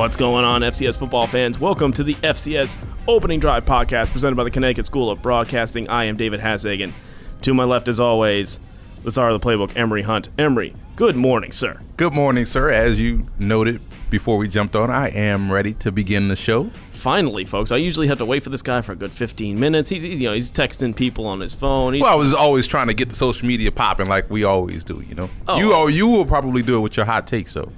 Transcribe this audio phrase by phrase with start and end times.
[0.00, 1.60] What's going on, FCS football fans?
[1.60, 5.90] Welcome to the FCS Opening Drive podcast presented by the Connecticut School of Broadcasting.
[5.90, 6.94] I am David Hasagen.
[7.42, 8.60] To my left, as always,
[9.04, 10.30] the czar of the playbook, Emery Hunt.
[10.38, 11.78] Emery, good morning, sir.
[11.98, 12.70] Good morning, sir.
[12.70, 16.70] As you noted before we jumped on, I am ready to begin the show.
[16.92, 19.90] Finally, folks, I usually have to wait for this guy for a good 15 minutes.
[19.90, 21.92] He's, you know, he's texting people on his phone.
[21.92, 24.82] He's, Well, I was always trying to get the social media popping like we always
[24.82, 25.28] do, you know.
[25.46, 25.58] Oh.
[25.58, 27.70] You oh, you will probably do it with your hot takes, though.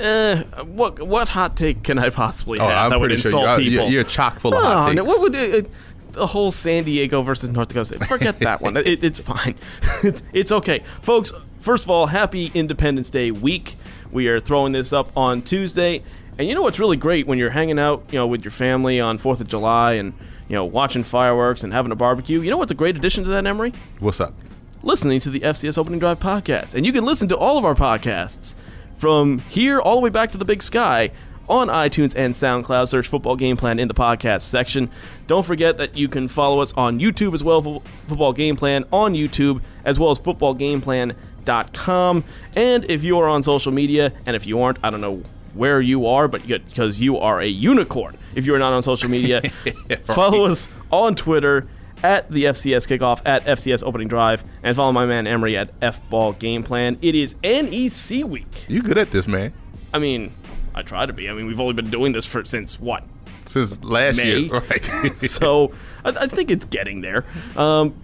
[0.00, 3.44] Eh, what what hot take can I possibly Oh, have I'm that would sure insult
[3.44, 3.84] you're, people?
[3.84, 5.08] you're, you're chock full of hot no, takes.
[5.08, 5.68] what would uh,
[6.12, 8.06] the whole San Diego versus North Dakota State?
[8.06, 8.76] Forget that one.
[8.76, 9.54] It, it's fine.
[10.02, 11.32] it's it's okay, folks.
[11.60, 13.76] First of all, happy Independence Day week.
[14.10, 16.02] We are throwing this up on Tuesday,
[16.38, 18.98] and you know what's really great when you're hanging out, you know, with your family
[19.00, 20.14] on Fourth of July and
[20.48, 22.40] you know watching fireworks and having a barbecue.
[22.40, 23.72] You know what's a great addition to that, Emery?
[24.00, 24.34] What's up?
[24.82, 26.74] listening to the FCS Opening Drive podcast.
[26.74, 28.54] And you can listen to all of our podcasts
[29.00, 31.10] from here all the way back to the big sky
[31.48, 32.86] on iTunes and SoundCloud.
[32.86, 34.90] Search Football Game Plan in the podcast section.
[35.26, 39.14] Don't forget that you can follow us on YouTube as well, Football Game Plan on
[39.14, 42.24] YouTube, as well as footballgameplan.com.
[42.54, 45.22] And if you are on social media, and if you aren't, I don't know
[45.54, 49.08] where you are, but because you are a unicorn, if you are not on social
[49.08, 49.50] media,
[50.04, 51.66] follow us on Twitter
[52.02, 56.00] at the FCS kickoff at FCS opening drive and follow my man Emery at F
[56.08, 56.98] Ball Game Plan.
[57.02, 58.64] It is NEC week.
[58.68, 59.52] You good at this, man?
[59.92, 60.32] I mean,
[60.74, 61.28] I try to be.
[61.28, 63.04] I mean, we've only been doing this for since what?
[63.46, 64.40] Since last May.
[64.40, 65.12] year, right?
[65.20, 65.72] so
[66.04, 67.24] I, I think it's getting there.
[67.56, 67.94] Um,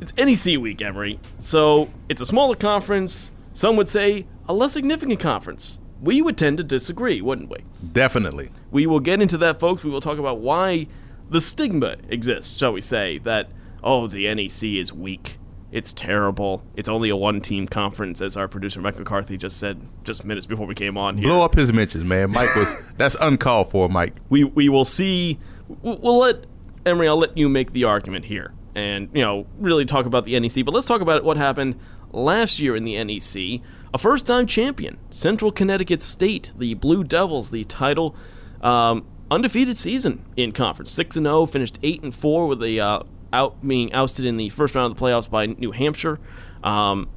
[0.00, 1.18] it's NEC week, Emery.
[1.38, 3.30] So it's a smaller conference.
[3.54, 5.78] Some would say a less significant conference.
[6.00, 7.58] We would tend to disagree, wouldn't we?
[7.92, 8.50] Definitely.
[8.72, 9.84] We will get into that, folks.
[9.84, 10.88] We will talk about why
[11.32, 13.50] the stigma exists, shall we say, that,
[13.82, 15.38] oh, the NEC is weak.
[15.72, 16.62] It's terrible.
[16.76, 20.44] It's only a one team conference, as our producer Mike McCarthy just said just minutes
[20.44, 21.28] before we came on here.
[21.28, 22.30] Blow up his mentions, man.
[22.30, 24.14] Mike was that's uncalled for, Mike.
[24.28, 25.38] we we will see.
[25.68, 26.44] We'll we'll let
[26.84, 27.08] Emery.
[27.08, 30.62] I'll let you make the argument here, and you know, really talk about the NEC.
[30.62, 31.80] But let's talk about what happened
[32.12, 33.62] last year in the NEC.
[33.94, 38.14] A first-time champion, Central Connecticut State, the Blue Devils, the title,
[38.62, 43.02] um, undefeated season in conference, six and zero, finished eight and four with a uh,
[43.32, 46.18] out being ousted in the first round of the playoffs by New Hampshire.
[46.62, 47.08] Um,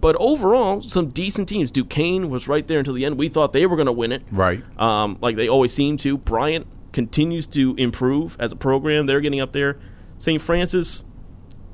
[0.00, 1.70] but overall, some decent teams.
[1.70, 3.18] Duquesne was right there until the end.
[3.18, 4.62] We thought they were going to win it Right.
[4.80, 6.16] um, like they always seem to.
[6.16, 9.06] Bryant continues to improve as a program.
[9.06, 9.76] They're getting up there.
[10.18, 10.40] St.
[10.40, 11.04] Francis,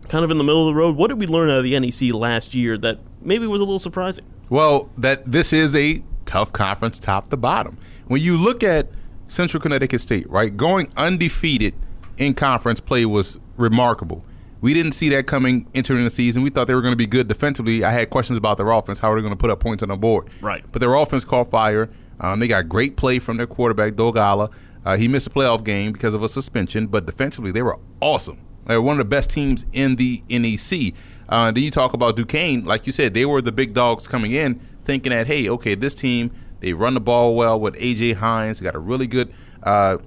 [0.08, 0.96] kind of in the middle of the road.
[0.96, 3.78] What did we learn out of the NEC last year that maybe was a little
[3.78, 4.24] surprising?
[4.50, 7.78] Well, that this is a tough conference, top to bottom.
[8.06, 8.88] When you look at
[9.28, 11.74] Central Connecticut State, right, going undefeated
[12.16, 14.24] in conference play was remarkable.
[14.60, 16.42] We didn't see that coming entering the season.
[16.42, 17.84] We thought they were going to be good defensively.
[17.84, 19.90] I had questions about their offense, how are they going to put up points on
[19.90, 20.30] the board?
[20.40, 20.64] Right.
[20.72, 21.90] But their offense caught fire.
[22.20, 24.52] Um, they got great play from their quarterback, Dolegala.
[24.84, 28.38] Uh, he missed a playoff game because of a suspension, but defensively they were awesome.
[28.66, 30.94] They were one of the best teams in the NEC.
[31.28, 34.32] Uh, then you talk about Duquesne, like you said, they were the big dogs coming
[34.32, 36.30] in, thinking that hey, okay, this team
[36.64, 39.32] they run the ball well with AJ Hines, They got a really good
[39.62, 39.98] uh,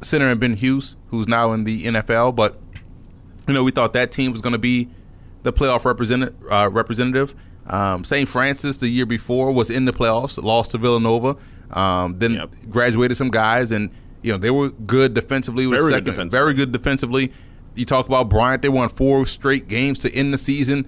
[0.00, 2.34] center in Ben Hughes, who's now in the NFL.
[2.36, 2.60] But
[3.48, 4.88] you know, we thought that team was going to be
[5.42, 6.36] the playoff representative.
[6.50, 7.34] Uh, representative.
[7.66, 8.28] Um, St.
[8.28, 11.36] Francis the year before was in the playoffs, lost to Villanova.
[11.72, 12.54] Um, then Yep.
[12.70, 13.90] graduated some guys, and
[14.22, 15.66] you know they were good defensively.
[15.66, 16.38] Very good defensively.
[16.38, 17.32] Very good defensively.
[17.74, 20.86] You talk about Bryant; they won four straight games to end the season,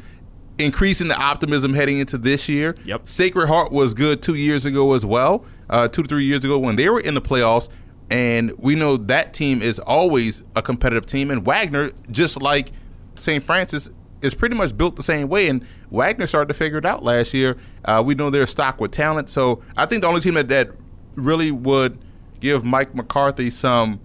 [0.59, 2.77] increasing the optimism heading into this year.
[2.85, 3.09] Yep.
[3.09, 6.59] Sacred Heart was good two years ago as well, uh, two to three years ago
[6.59, 7.69] when they were in the playoffs.
[8.11, 11.31] And we know that team is always a competitive team.
[11.31, 12.73] And Wagner, just like
[13.19, 13.43] St.
[13.43, 13.89] Francis,
[14.21, 15.49] is pretty much built the same way.
[15.49, 17.57] And Wagner started to figure it out last year.
[17.85, 19.31] Uh, we know they're stocked with talent.
[19.31, 20.71] So I think the only team that, that
[21.15, 21.99] really would
[22.41, 24.01] give Mike McCarthy some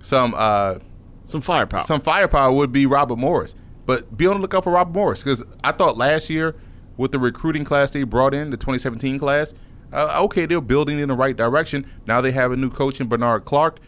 [0.00, 0.78] some uh,
[1.24, 1.80] Some firepower.
[1.80, 3.54] some firepower would be Robert Morris.
[3.88, 6.54] But be on the lookout for Robert Morris because I thought last year
[6.98, 9.54] with the recruiting class they brought in, the 2017 class,
[9.94, 11.90] uh, okay, they're building in the right direction.
[12.06, 13.80] Now they have a new coach in Bernard Clark,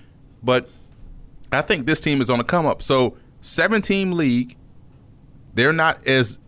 [0.43, 0.71] but
[1.53, 2.81] I think this team is on a come up.
[2.81, 4.57] So, seven team league,
[5.53, 6.39] they're not as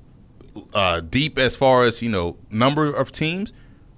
[0.73, 3.53] uh, deep as far as you know number of teams,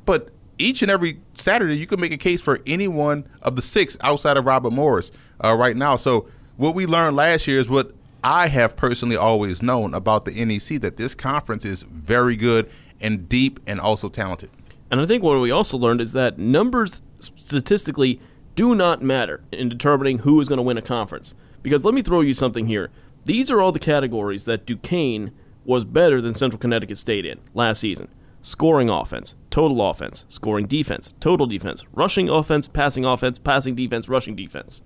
[0.04, 3.62] but each and every Saturday you can make a case for any one of the
[3.62, 5.12] six outside of Robert Morris
[5.44, 5.94] uh, right now.
[5.94, 10.44] So what we learned last year is what I have personally always known about the
[10.44, 14.48] NEC that this conference is very good and deep and also talented.
[14.90, 18.20] And I think what we also learned is that numbers statistically
[18.54, 21.34] do not matter in determining who is going to win a conference.
[21.62, 22.90] Because let me throw you something here.
[23.26, 25.30] These are all the categories that Duquesne
[25.66, 28.08] was better than Central Connecticut State in last season
[28.40, 34.36] scoring offense, total offense, scoring defense, total defense, rushing offense, passing offense, passing defense, rushing
[34.36, 34.82] defense.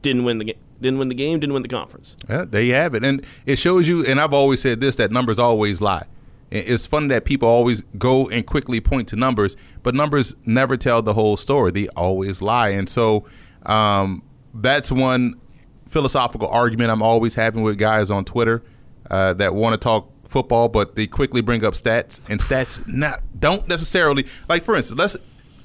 [0.00, 0.58] Didn't win the game.
[0.84, 1.40] Didn't win the game.
[1.40, 2.14] Didn't win the conference.
[2.28, 4.04] Yeah, there you have it, and it shows you.
[4.04, 6.04] And I've always said this: that numbers always lie.
[6.50, 11.00] It's funny that people always go and quickly point to numbers, but numbers never tell
[11.00, 11.70] the whole story.
[11.70, 13.24] They always lie, and so
[13.64, 14.22] um,
[14.52, 15.40] that's one
[15.88, 18.62] philosophical argument I'm always having with guys on Twitter
[19.10, 23.22] uh, that want to talk football, but they quickly bring up stats, and stats not
[23.40, 24.64] don't necessarily like.
[24.64, 25.16] For instance, let's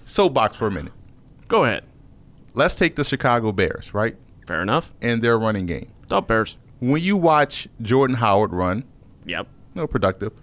[0.06, 0.94] soapbox for a minute.
[1.50, 1.84] Go ahead.
[2.54, 4.16] Let's take the Chicago Bears, right?
[4.50, 4.92] Fair enough.
[5.00, 5.92] And their running game.
[6.10, 6.58] Top Bears.
[6.80, 8.84] When you watch Jordan Howard run,
[9.28, 9.46] Yep.
[9.76, 10.34] no productive.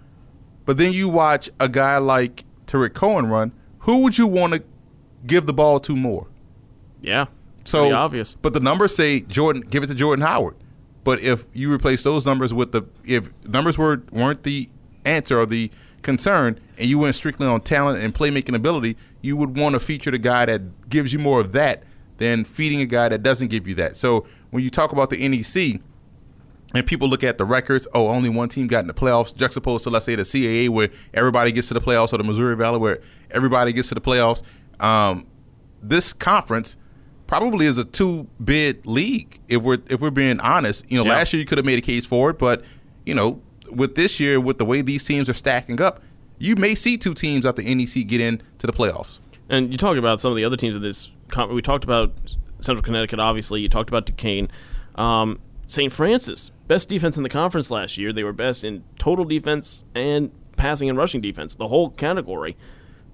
[0.65, 3.51] But then you watch a guy like Tarik Cohen run.
[3.79, 4.63] Who would you want to
[5.25, 6.27] give the ball to more?
[7.01, 7.25] Yeah.
[7.65, 8.37] So obvious.
[8.41, 10.55] But the numbers say Jordan, give it to Jordan Howard.
[11.03, 14.69] But if you replace those numbers with the if numbers were weren't the
[15.03, 15.69] answer or the
[16.01, 20.11] concern, and you went strictly on talent and playmaking ability, you would want to feature
[20.11, 21.83] the guy that gives you more of that
[22.17, 23.95] than feeding a guy that doesn't give you that.
[23.95, 25.81] So when you talk about the NEC,
[26.73, 29.85] and people look at the records, oh, only one team got in the playoffs, juxtaposed
[29.85, 32.77] to let's say the CAA where everybody gets to the playoffs, or the Missouri Valley
[32.79, 32.99] where
[33.31, 34.43] everybody gets to the playoffs.
[34.79, 35.25] Um,
[35.81, 36.75] this conference
[37.25, 40.83] probably is a two bid league if we're if we're being honest.
[40.89, 41.17] You know, Yeah.
[41.17, 42.63] last year you could have made a case for it, but
[43.05, 43.41] you know,
[43.71, 46.01] with this year, with the way these teams are stacking up,
[46.37, 49.19] you may see two teams out the NEC get in to the playoffs.
[49.49, 51.11] And you talk about some of the other teams in this.
[51.49, 53.61] We talked about Central Connecticut, obviously.
[53.61, 54.49] You talked about Duquesne.
[54.95, 55.91] Um, St.
[55.91, 58.13] Francis, best defense in the conference last year.
[58.13, 62.55] They were best in total defense and passing and rushing defense, the whole category.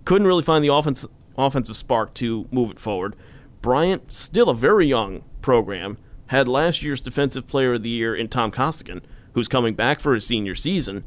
[0.06, 1.06] Couldn't really find the offense,
[1.38, 3.16] offensive spark to move it forward.
[3.62, 8.28] Bryant, still a very young program, had last year's Defensive Player of the Year in
[8.28, 9.02] Tom Costigan,
[9.34, 11.04] who's coming back for his senior season.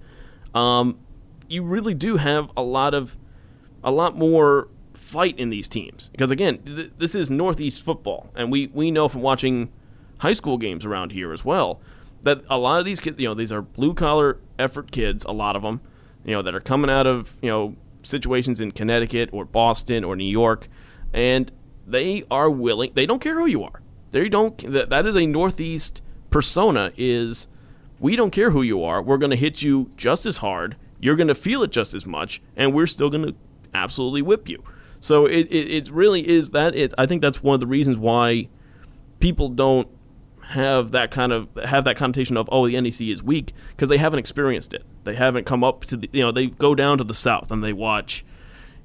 [0.54, 0.98] Um,
[1.48, 3.16] you really do have a lot of
[3.84, 4.68] a lot more
[5.06, 9.08] fight in these teams because again th- this is northeast football and we we know
[9.08, 9.70] from watching
[10.18, 11.80] high school games around here as well
[12.22, 15.32] that a lot of these kids you know these are blue collar effort kids a
[15.32, 15.80] lot of them
[16.24, 20.16] you know that are coming out of you know situations in Connecticut or Boston or
[20.16, 20.68] New York
[21.12, 21.52] and
[21.86, 23.80] they are willing they don't care who you are
[24.10, 27.46] they don't that, that is a northeast persona is
[27.98, 29.00] we don't care who you are.
[29.02, 30.76] We're going to hit you just as hard.
[31.00, 33.34] You're going to feel it just as much, and we're still going to
[33.74, 34.62] absolutely whip you.
[35.00, 36.74] So it, it, it really is that.
[36.74, 38.48] It, I think that's one of the reasons why
[39.20, 39.88] people don't
[40.48, 43.98] have that kind of have that connotation of oh the NEC is weak because they
[43.98, 44.84] haven't experienced it.
[45.04, 47.64] They haven't come up to the you know they go down to the south and
[47.64, 48.24] they watch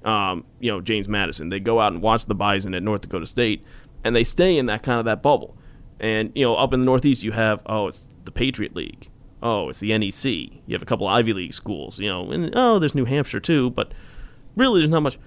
[0.03, 1.49] um, you know James Madison.
[1.49, 3.63] They go out and watch the Bison at North Dakota State,
[4.03, 5.55] and they stay in that kind of that bubble.
[5.99, 9.09] And you know, up in the Northeast, you have oh, it's the Patriot League.
[9.43, 10.25] Oh, it's the NEC.
[10.65, 11.99] You have a couple Ivy League schools.
[11.99, 13.69] You know, and oh, there's New Hampshire too.
[13.69, 13.91] But
[14.55, 15.19] really, there's not much.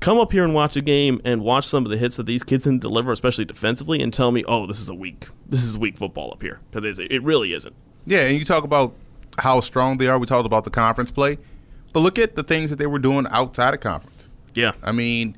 [0.00, 2.42] Come up here and watch a game and watch some of the hits that these
[2.42, 5.76] kids can deliver, especially defensively, and tell me, oh, this is a weak, this is
[5.76, 7.74] weak football up here because it really isn't.
[8.06, 8.94] Yeah, and you talk about
[9.38, 10.18] how strong they are.
[10.18, 11.36] We talked about the conference play,
[11.92, 14.26] but look at the things that they were doing outside of conference.
[14.54, 15.36] Yeah, I mean,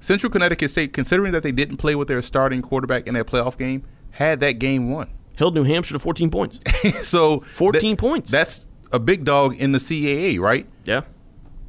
[0.00, 3.58] Central Connecticut State, considering that they didn't play with their starting quarterback in that playoff
[3.58, 3.82] game,
[4.12, 5.10] had that game won.
[5.34, 6.60] held New Hampshire to 14 points.
[7.02, 8.30] so 14 points.
[8.30, 10.68] That's a big dog in the CAA, right?
[10.84, 11.00] Yeah,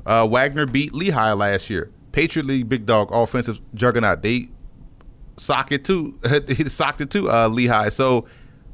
[0.06, 1.90] Uh, Wagner beat Lehigh last year.
[2.16, 4.22] Patriot League big dog offensive juggernaut.
[4.22, 4.48] They
[5.36, 6.18] socked it too.
[6.48, 7.30] he socked it too.
[7.30, 7.90] Uh, Lehigh.
[7.90, 8.26] So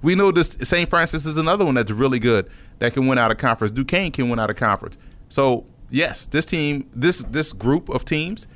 [0.04, 0.56] we know this.
[0.62, 0.88] St.
[0.88, 3.72] Francis is another one that's really good that can win out of conference.
[3.72, 5.00] Duquesne can win out of conference.
[5.30, 8.48] So yes, this team, this this group of teams,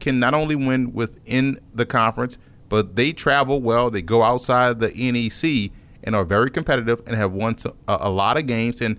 [0.00, 2.36] can not only win within the conference,
[2.68, 3.90] but they travel well.
[3.90, 5.72] They go outside the NEC
[6.04, 8.82] and are very competitive and have won a, a lot of games.
[8.82, 8.98] And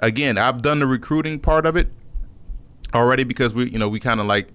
[0.00, 1.88] again, I've done the recruiting part of it
[2.94, 4.48] already because we, you know, we kind of like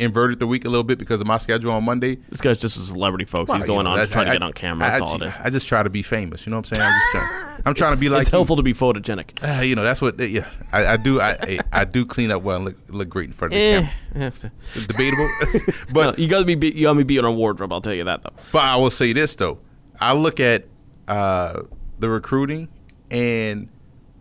[0.00, 2.16] inverted the week a little bit because of my schedule on Monday.
[2.28, 3.48] this guy's just a celebrity, folks.
[3.50, 4.86] He's Well, you going know, on to that's- try to get on camera.
[4.86, 5.34] That's I, all it is.
[5.42, 6.46] I just try to be famous.
[6.46, 6.88] You know what I'm saying?
[6.88, 7.62] I'm just trying.
[7.66, 8.36] I'm trying to be like it's you.
[8.36, 9.42] helpful to be photogenic.
[9.42, 10.20] Uh, you know, that's what.
[10.20, 11.20] Yeah, I, I do.
[11.20, 13.64] I, I I do clean up well and look, look great in front of the
[13.64, 14.30] Eh, camera.
[14.30, 15.28] to- Debatable,
[15.66, 17.72] No, but you got to be you got to be beating a wardrobe.
[17.72, 18.32] I'll tell you that though.
[18.52, 19.58] But I will say this though,
[20.00, 20.66] I look at
[21.08, 21.62] uh,
[21.98, 22.68] the recruiting
[23.10, 23.68] and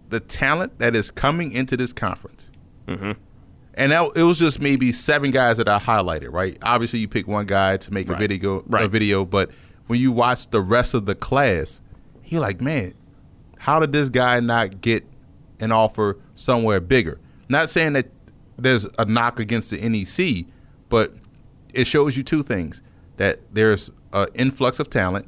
[0.10, 2.50] the talent that is coming into this conference,
[2.88, 3.12] Mm-hmm.
[3.78, 6.32] And that, it was just maybe seven guys that I highlighted.
[6.34, 6.58] Right?
[6.62, 8.20] Obviously, you pick one guy to make a Right.
[8.20, 8.90] video, a Right.
[8.92, 9.52] video, but
[9.88, 11.82] when you watch the rest of the class,
[12.26, 12.94] you're like, man,
[13.60, 15.06] how did this guy not get
[15.62, 17.20] an offer somewhere bigger?
[17.48, 18.12] Not saying that
[18.58, 20.46] there's a knock against the NEC,
[20.90, 21.14] but
[21.74, 22.82] it shows you two things:
[23.18, 25.28] that there's an influx of talent,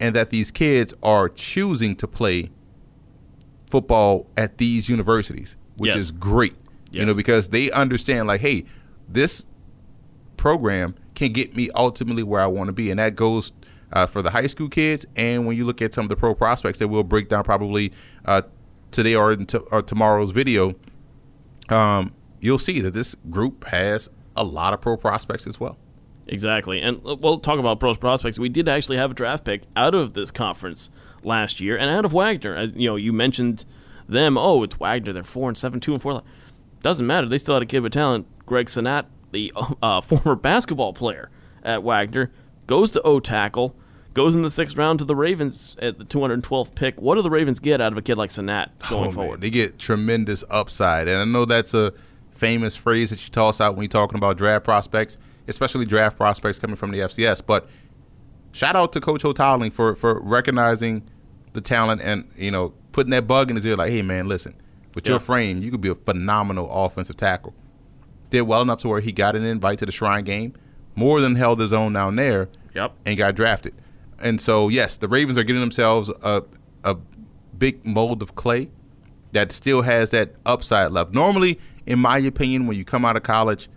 [0.00, 2.50] and that these kids are choosing to play
[3.70, 6.02] football at these universities, which Yes.
[6.02, 6.54] is great.
[7.00, 8.64] You know, because they understand like, hey,
[9.08, 9.46] this
[10.36, 13.52] program can get me ultimately where I want to be, and that goes
[13.92, 15.06] uh, for the high school kids.
[15.16, 17.92] And when you look at some of the pro prospects that we'll break down probably
[18.24, 18.42] uh,
[18.90, 20.74] today or, t- or tomorrow's video,
[21.68, 25.76] um, you'll see that this group has a lot of pro prospects as well.
[26.26, 26.80] Exactly.
[26.80, 28.38] And uh, we'll talk about pros prospects.
[28.38, 30.90] We did actually have a draft pick out of this conference
[31.22, 32.56] last year and out of Wagner.
[32.56, 33.64] Uh, You know, you mentioned
[34.08, 34.36] them.
[34.36, 35.12] Oh, it's Wagner.
[35.12, 36.22] They're 4 and 7, 2 and 4.
[36.84, 37.26] Doesn't matter.
[37.26, 38.26] They still had a kid with talent.
[38.44, 39.50] Greg Senat, the
[39.82, 41.30] uh, former basketball player
[41.62, 42.30] at Wagner,
[42.66, 43.74] goes to O tackle,
[44.12, 47.00] goes in the sixth round to the Ravens at the 212th pick.
[47.00, 49.40] What do the Ravens get out of a kid like Senat going Oh, forward?
[49.40, 51.08] They get tremendous upside.
[51.08, 51.94] And I know that's a
[52.32, 55.16] famous phrase that you toss out when you're talking about draft prospects,
[55.48, 57.40] especially draft prospects coming from the FCS.
[57.46, 57.66] But
[58.52, 61.02] shout out to Coach Houghtaling for, for recognizing
[61.54, 64.54] the talent and, you know, putting that bug in his ear like, hey, man, listen,
[64.94, 67.54] with your frame, you could be a phenomenal offensive tackle.
[68.30, 70.54] Did well enough to where he got an invite to the Shrine game,
[70.94, 72.92] more than held his own down there Yep.
[73.04, 73.74] and got drafted.
[74.20, 76.42] And so, yes, the Ravens are getting themselves a,
[76.84, 76.96] a
[77.58, 78.68] big mold of clay
[79.32, 81.12] that still has that upside left.
[81.12, 83.68] Normally, in my opinion, when you come out of college,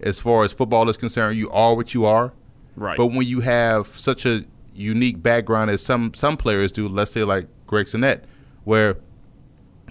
[0.00, 2.32] as far as football is concerned, you are what you are.
[2.76, 2.96] Right.
[2.96, 4.44] But when you have such a
[4.74, 8.22] unique background as some some players do, let's say like Greg Senat,
[8.64, 8.96] where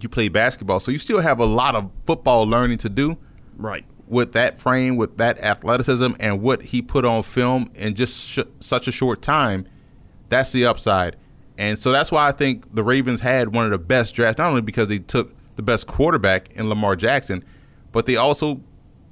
[0.04, 3.18] you play basketball, so you still have a lot of football learning to do
[3.58, 3.86] right.
[4.08, 8.39] with that frame, with that athleticism, and what he put on film in just sh-
[8.60, 9.68] such a short time,
[10.30, 11.16] that's the upside.
[11.58, 14.50] And so that's why I think the Ravens had one of the best drafts, not
[14.50, 17.44] only because they took the best quarterback in Lamar Jackson,
[17.92, 18.62] but they also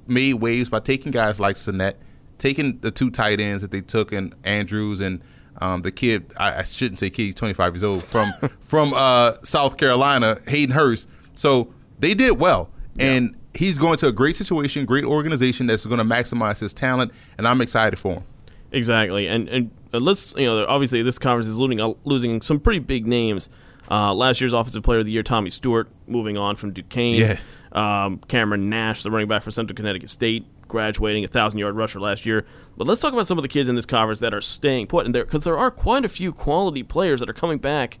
[0.06, 1.94] made waves by taking guys like Senat,
[2.38, 5.20] taking the two tight ends that they took in Andrews and
[5.60, 9.34] um, the kid, I, I shouldn't say kid, he's 25 years old, from from uh,
[9.44, 11.08] South Carolina, Hayden Hurst.
[11.34, 12.70] So they did well.
[12.98, 17.12] And he's going to a great situation, great organization that's going to maximize his talent,
[17.38, 18.24] and I'm excited for him.
[18.72, 22.60] Exactly, and and uh, let's you know obviously this conference is losing uh, losing some
[22.60, 23.48] pretty big names.
[23.88, 27.14] Uh, last year's Offensive Player of the Year, Tommy Stewart, moving on from Duquesne.
[27.14, 27.38] Yeah.
[27.72, 32.00] Um, Cameron Nash, the running back for Central Connecticut State, graduating a thousand yard rusher
[32.00, 32.46] last year.
[32.76, 35.06] But let's talk about some of the kids in this conference that are staying put,
[35.06, 37.98] and there because there are quite a few quality players that are coming back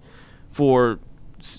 [0.50, 0.98] for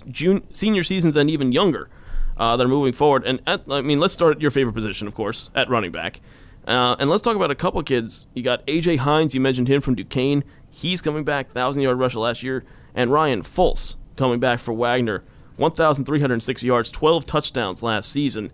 [0.09, 1.89] June, senior seasons and even younger
[2.37, 3.23] uh, that are moving forward.
[3.25, 6.21] And at, I mean, let's start at your favorite position, of course, at running back.
[6.67, 8.27] Uh, and let's talk about a couple kids.
[8.33, 10.43] You got AJ Hines, you mentioned him from Duquesne.
[10.69, 15.23] He's coming back, thousand yard rusher last year, and Ryan Fultz coming back for Wagner,
[15.55, 18.51] one thousand three hundred six yards, twelve touchdowns last season.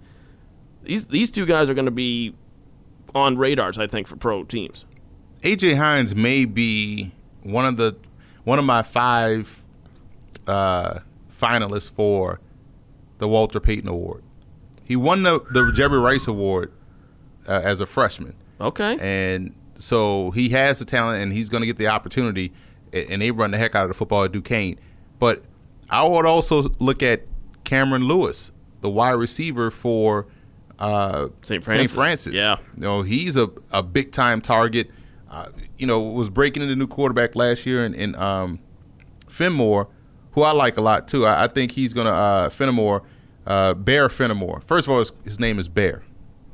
[0.84, 2.36] These these two guys are going to be
[3.16, 4.86] on radars, I think, for pro teams.
[5.42, 7.96] AJ Hines may be one of the
[8.44, 9.64] one of my five
[10.48, 12.40] uh, finalists for
[13.18, 14.24] the Walter Payton Award.
[14.84, 16.72] He won the the Jerry Rice Award
[17.48, 21.68] uh, as a freshman, Okay, and so he has the talent, and he's going to
[21.68, 22.54] get the opportunity.
[22.92, 24.78] And they run the heck out of the football at Duquesne.
[25.18, 25.44] But
[25.90, 27.24] I would also look at
[27.64, 28.52] Cameron Lewis,
[28.82, 30.28] the wide receiver for
[30.84, 31.64] uh, St.
[31.64, 31.96] Francis.
[31.96, 32.34] Francis.
[32.34, 32.58] Yeah.
[32.76, 34.90] You know, he's a, a big time target.
[35.30, 35.48] Uh,
[35.78, 38.60] you know, was breaking into new quarterback last year in, in um,
[39.28, 39.88] Finmore,
[40.34, 41.26] who I like a lot too.
[41.26, 43.04] I, I think he's going to, uh, Fenimore,
[43.48, 44.62] uh, Bear Fenimore.
[44.62, 46.04] First of all, his, his name is Bear.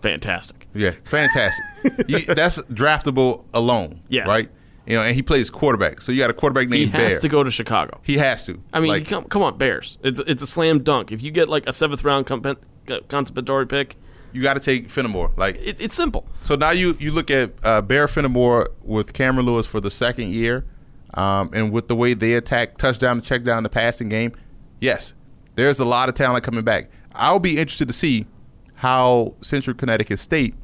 [0.01, 0.67] fantastic.
[0.74, 1.63] Yeah, fantastic.
[2.07, 4.01] you, that's draftable alone.
[4.07, 4.27] Yes.
[4.27, 4.50] Right?
[4.86, 6.01] You know, and he plays quarterback.
[6.01, 7.19] So you got a quarterback He named has Bear.
[7.19, 8.00] to go to Chicago.
[8.03, 8.62] he has to.
[8.74, 9.98] I mean, Like, come, come on, Bears.
[10.03, 11.12] It's it's a slam dunk.
[11.12, 12.57] If you get like a seventh round compen-
[12.89, 13.98] uh, compensatory pick,
[14.31, 15.31] you got to take Fenimore.
[15.38, 16.25] Like, it, it's simple.
[16.43, 20.31] So now you you look at uh, Bear Fenimore with Cameron Lewis for the second
[20.31, 20.65] year,
[21.13, 24.33] um, and with the way they attack touchdown to check down the passing game,
[24.79, 25.13] yes,
[25.55, 26.89] there's a lot of talent coming back.
[27.13, 28.27] I'll be interested to see
[28.75, 30.55] how Central Connecticut State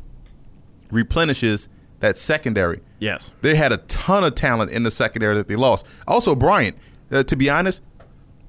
[0.91, 1.67] replenishes
[1.99, 2.81] that secondary.
[2.99, 3.33] Yes.
[3.41, 5.85] They had a ton of talent in the secondary that they lost.
[6.07, 6.77] Also, Bryant,
[7.11, 7.81] uh, to be honest,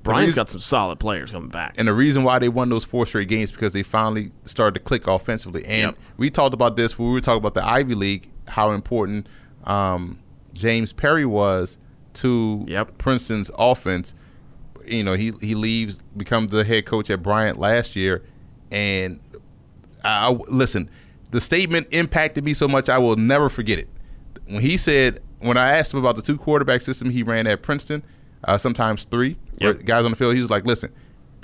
[0.07, 1.75] Brian's reason- got some solid players coming back.
[1.79, 4.81] and the reason why they won those four straight games because they finally started to
[4.85, 5.65] click offensively.
[5.67, 5.99] And Yep.
[6.17, 9.27] we talked about this when we were talking about the Ivy League, how important
[9.65, 10.19] um,
[10.55, 11.77] James Perry was
[12.15, 12.99] to Yep.
[12.99, 14.15] Princeton's offense.
[14.87, 18.23] You know, he he leaves, becomes the head coach at Bryant last year,
[18.71, 19.19] and
[20.05, 20.89] I, I- listen.
[21.33, 23.89] The statement impacted me so much I will never forget it.
[24.47, 27.63] When he said, when I asked him about the two quarterback system he ran at
[27.63, 28.05] Princeton,
[28.47, 29.85] uh, sometimes three Yep.
[29.85, 30.93] guys on the field, he was like, "Listen,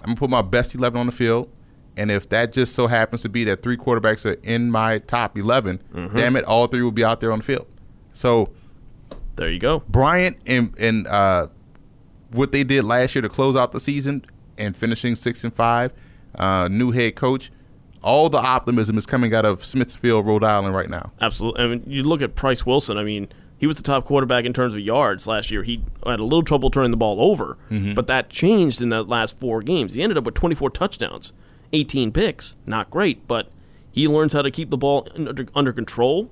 [0.01, 1.49] I'm gonna put my best eleven on the field,
[1.97, 5.37] and if that just so happens to be that three quarterbacks are in my top
[5.39, 6.17] 11 Mm-hmm.
[6.17, 7.67] damn it, all three will be out there on the field."
[8.13, 8.51] So
[9.37, 9.81] There you go.
[9.89, 11.49] Bryant and and uh,
[12.33, 14.25] what they did last year to close out the season
[14.59, 15.93] and finishing six and five,
[16.39, 17.51] uh, new head coach,
[18.03, 21.13] all the optimism is coming out of Smithfield, Rhode Island, right now.
[21.21, 21.65] Absolutely.
[21.65, 22.99] I mean, you look at Price Wilson.
[22.99, 23.29] I mean,
[23.63, 25.63] he was the top quarterback in terms of yards last year.
[25.63, 27.95] He had a little trouble turning the ball over, mm-hmm.
[27.95, 29.93] but that changed in the last four games.
[29.93, 31.33] He ended up with 24 touchdowns,
[31.73, 32.57] 18 picks.
[32.67, 33.53] Not great, but
[33.93, 36.29] he learns how to keep the ball under, under control.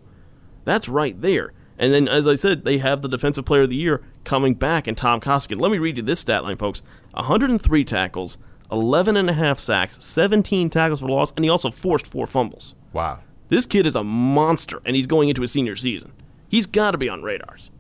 [0.64, 1.52] That's right there.
[1.78, 4.88] And then, as I said, they have the Defensive Player of the Year coming back
[4.88, 5.60] in Tom Costigan.
[5.60, 6.82] Let me read you this stat line, folks
[7.12, 8.38] 103 tackles,
[8.72, 12.74] 11 and a half sacks, 17 tackles for loss, and he also forced four fumbles.
[12.92, 13.20] Wow.
[13.50, 16.12] This kid is a monster, and he's going into his senior season.
[16.50, 17.70] He's got to be on radars.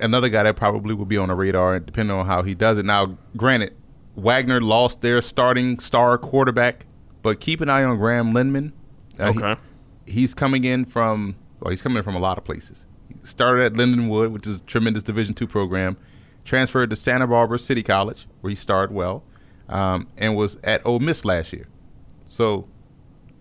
[0.00, 2.84] Another guy that probably will be on a radar, depending on how he does it.
[2.84, 3.74] Now, granted,
[4.16, 6.84] Wagner lost their starting star quarterback,
[7.22, 8.72] but keep an eye on Graham Lindman.
[9.18, 9.60] Uh, he- Okay.
[10.04, 12.84] he's coming in from well, he's coming in from a lot of places.
[13.08, 15.96] He started at Lindenwood, which is a tremendous Division two program.
[16.44, 19.22] Transferred to Santa Barbara City College, where he started well,
[19.68, 21.66] um, and was at Ole Miss last year.
[22.26, 22.68] So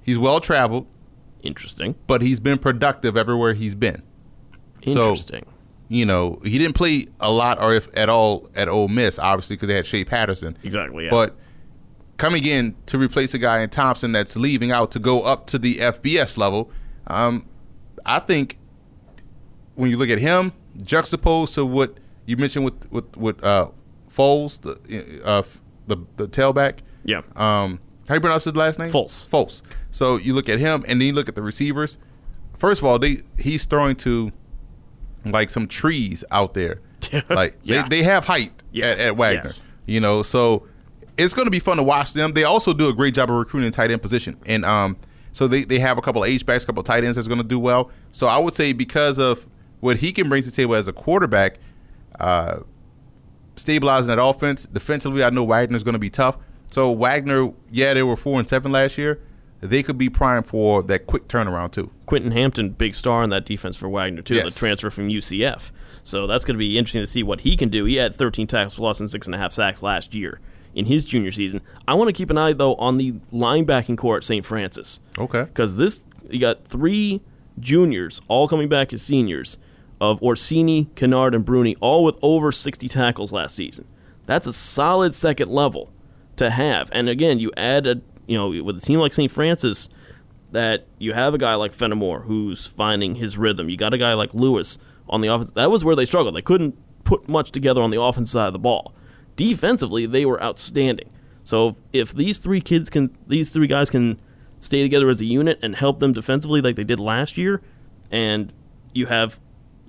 [0.01, 0.87] he's well traveled,
[1.43, 1.95] Interesting.
[2.07, 4.01] but he's been productive everywhere he's been.
[4.93, 5.45] So- Interesting.
[5.87, 9.55] You know, he didn't play a lot or if at all at Ole Miss, obviously,
[9.55, 10.57] because they had Shea Patterson.
[10.63, 11.03] exactly.
[11.05, 11.11] Yeah.
[11.11, 11.35] But
[12.17, 15.59] coming in to replace a guy in Thompson that's leaving out to go up to
[15.59, 16.71] the FBS level,
[17.05, 17.45] um,
[18.03, 18.57] I think
[19.75, 23.69] when you look at him juxtaposed to what you mentioned with with with uh,
[24.11, 25.43] Foles, the uh,
[25.85, 26.79] the the tailback.
[27.03, 27.21] yeah.
[27.35, 28.89] Um, how you pronounce his last name?
[28.89, 29.27] Foles.
[29.27, 29.61] Foles.
[29.91, 31.99] So you look at him, and then you look at the receivers.
[32.57, 34.31] First of all, they he's throwing to
[35.25, 36.81] like some trees out there.
[37.29, 37.83] Like Yeah.
[37.83, 38.99] they, they have height Yes.
[38.99, 39.43] at, at Wagner.
[39.45, 39.61] Yes.
[39.85, 40.67] You know, so
[41.17, 42.33] it's going to be fun to watch them.
[42.33, 44.97] They also do a great job of recruiting tight end position, and um,
[45.31, 47.27] so they, they have a couple of H backs, a couple of tight ends that's
[47.27, 47.91] going to do well.
[48.11, 49.45] So I would say because of
[49.81, 51.57] what he can bring to the table as a quarterback,
[52.19, 52.61] uh,
[53.55, 56.37] stabilizing that offense defensively, I know Wagner's going to be tough.
[56.71, 59.19] So Wagner, yeah, they were four and seven last year.
[59.61, 61.89] They could be primed for that quick turnaround too.
[62.05, 64.35] Quentin Hampton, big star in that defense for Wagner too.
[64.35, 64.53] Yes.
[64.53, 65.71] The transfer from UCF.
[66.03, 67.85] So that's going to be interesting to see what he can do.
[67.85, 70.39] He had 13 tackles for loss and six and a half sacks last year
[70.75, 71.61] in his junior season.
[71.87, 74.45] I want to keep an eye though on the linebacking corps at St.
[74.45, 74.99] Francis.
[75.17, 75.43] Okay.
[75.43, 77.21] because this you got three
[77.59, 79.57] juniors all coming back as seniors
[80.01, 83.87] of Orsini, Kennard, and Bruni, all with over 60 tackles last season.
[84.25, 85.91] That's a solid second level
[86.35, 86.89] to have.
[86.91, 89.31] And again, you add a you know with a team like St.
[89.31, 89.89] Francis
[90.51, 93.69] that you have a guy like Fenimore who's finding his rhythm.
[93.69, 94.77] You got a guy like Lewis
[95.09, 95.51] on the offense.
[95.51, 96.35] That was where they struggled.
[96.35, 98.93] They couldn't put much together on the offense side of the ball.
[99.35, 101.09] Defensively, they were outstanding.
[101.43, 104.19] So if these three kids can, these three guys can
[104.59, 107.61] stay together as a unit and help them defensively like they did last year,
[108.09, 108.51] and
[108.93, 109.39] you have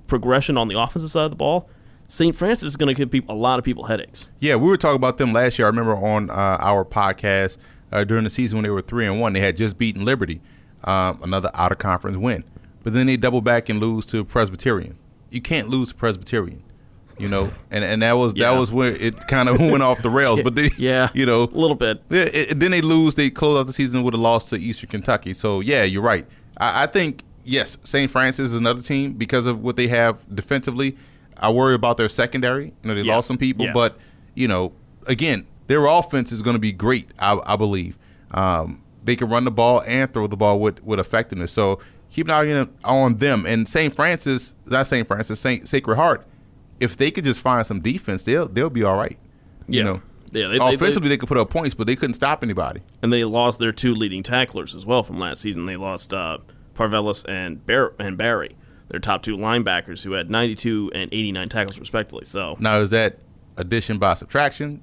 [0.07, 1.69] progression on the offensive side of the ball,
[2.09, 2.37] St.
[2.37, 4.29] Francis is going to give people, a lot of people headaches.
[4.41, 5.67] Yeah, we were talking about them last year.
[5.67, 7.57] I remember on uh, our podcast
[7.93, 10.41] uh, during the season when they were three and one, they had just beaten Liberty,
[10.85, 12.45] um, another out of conference win.
[12.83, 14.97] But then they double back and lose to Presbyterian.
[15.31, 16.63] You can't lose to Presbyterian,
[17.19, 18.53] you know, and and that was Yeah.
[18.53, 20.41] that was where it kind of went off the rails.
[20.43, 22.03] But they, Yeah, you know, a little bit.
[22.11, 23.15] yeah, it, it- then they lose.
[23.17, 25.35] They close out the season with a loss to Eastern Kentucky.
[25.35, 26.27] So yeah, you're right.
[26.59, 28.11] I, I think yes, St.
[28.11, 30.97] Francis is another team because of what they have defensively.
[31.39, 32.67] I worry about their secondary.
[32.67, 33.15] You know, they Yeah.
[33.17, 33.75] lost some people, Yes.
[33.75, 33.99] but
[34.35, 34.73] you know,
[35.09, 37.11] again, their offense is going to be great.
[37.19, 37.97] I, I believe
[38.33, 41.53] um, they can run the ball and throw the ball with with effectiveness.
[41.53, 41.79] So
[42.11, 43.47] keep an eye on- them.
[43.47, 43.95] And St.
[43.95, 45.07] Francis, not St.
[45.07, 46.27] Francis, Saint Sacred Heart.
[46.81, 49.19] If they could just find some defense, they'll they'll be all right.
[49.69, 49.79] Yeah.
[49.79, 50.03] You know,
[50.33, 52.81] Yeah, they- they- offensively they, could put up points, but they couldn't stop anybody.
[53.03, 55.67] and they lost their two leading tacklers as well from last season.
[55.67, 56.39] They lost uh,
[56.75, 58.57] Parvelis and Bar- and Barry,
[58.89, 62.25] their top two linebackers, who had 92 and 89 tackles respectively.
[62.27, 63.19] So Now is that
[63.57, 64.83] addition by subtraction,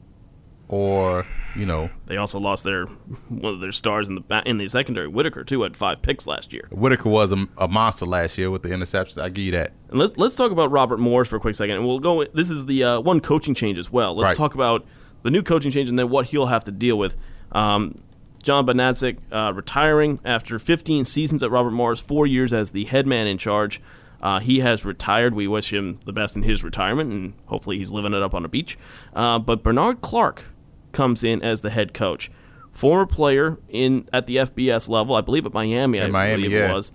[0.73, 2.85] or you know, they also lost their
[3.29, 6.51] one of their stars in the in the secondary, Whitaker, too, had five picks last
[6.51, 6.67] year.
[6.71, 9.21] Whitaker was a, a monster last year with the interceptions.
[9.21, 9.73] I give you that.
[9.89, 12.23] And let's let's talk about Robert Morris for a quick second, and we'll go.
[12.25, 14.15] This is the uh, one coaching change as well.
[14.15, 14.37] Let's Right.
[14.37, 14.85] talk about
[15.21, 17.15] the new coaching change and then what he'll have to deal with.
[17.51, 17.95] Um,
[18.41, 23.05] John Banaszak uh, retiring after 15 seasons at Robert Morris, four years as the head
[23.07, 23.79] man in charge.
[24.21, 25.33] Uh, he has retired.
[25.35, 28.43] We wish him the best in his retirement, and hopefully he's living it up on
[28.45, 28.77] a beach.
[29.13, 30.45] Uh, but Bernard Clark
[30.93, 32.31] comes in as the head coach,
[32.71, 35.99] former player in at the FBS level, I believe at Miami.
[35.99, 36.71] I At Miami, believe yeah.
[36.71, 36.91] it was.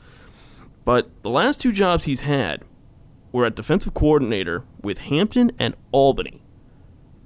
[0.85, 2.63] But the last two jobs he's had
[3.33, 6.43] were at defensive coordinator with Hampton and Albany.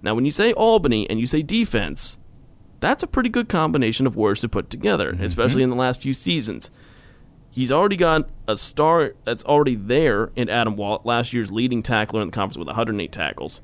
[0.02, 2.18] Now, when you say Albany and you say defense,
[2.80, 5.22] that's a pretty good combination of words to put together, mm-hmm.
[5.22, 6.70] especially in the last few seasons.
[7.48, 12.22] He's already got a star that's already there in Adam Wallett, last year's leading tackler
[12.22, 13.60] in the conference with 108 tackles.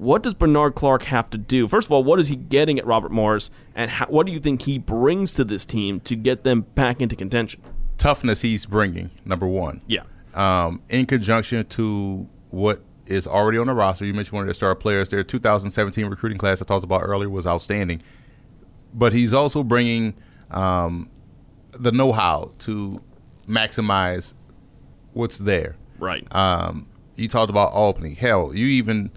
[0.00, 1.68] What does Bernard Clark have to do?
[1.68, 4.40] First of all, what is he getting at Robert Morris, and how, what do you
[4.40, 7.60] think he brings to this team to get them back into contention?
[7.98, 9.82] Toughness he's bringing, number one.
[9.86, 10.04] Yeah.
[10.32, 14.06] Um, in conjunction to what is already on the roster.
[14.06, 15.10] You mentioned one of their star players.
[15.10, 18.00] Their 2017 recruiting class I talked about earlier was outstanding.
[18.94, 20.14] But he's also bringing
[20.50, 21.10] um,
[21.72, 23.02] the know-how to
[23.46, 24.32] maximize
[25.12, 25.76] what's there.
[25.98, 26.26] Right.
[26.34, 26.86] Um,
[27.16, 28.14] you talked about Albany.
[28.14, 29.10] Hell, you even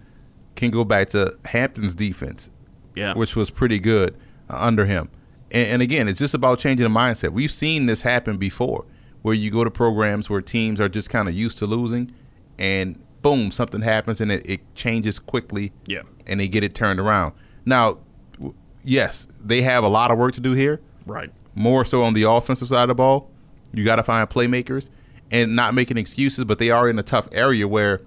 [0.56, 2.50] can go back to Hampton's defense,
[2.96, 3.14] yeah.
[3.14, 4.16] which was pretty good
[4.50, 5.10] uh, under him.
[5.52, 7.32] And, and again, it's just about changing the mindset.
[7.32, 8.86] We've seen this happen before,
[9.22, 12.14] where you go to programs where teams are just kind of used to losing,
[12.58, 15.72] and boom, something happens and it, it changes quickly.
[15.86, 16.02] Yeah.
[16.28, 17.34] And they get it turned around.
[17.66, 18.00] Now,
[18.34, 20.82] w- yes, they have a lot of work to do here.
[21.06, 21.32] Right.
[21.56, 23.32] More so on the offensive side of the ball.
[23.74, 24.90] You got to find playmakers
[25.32, 28.02] and not making excuses, but they are in a tough area where,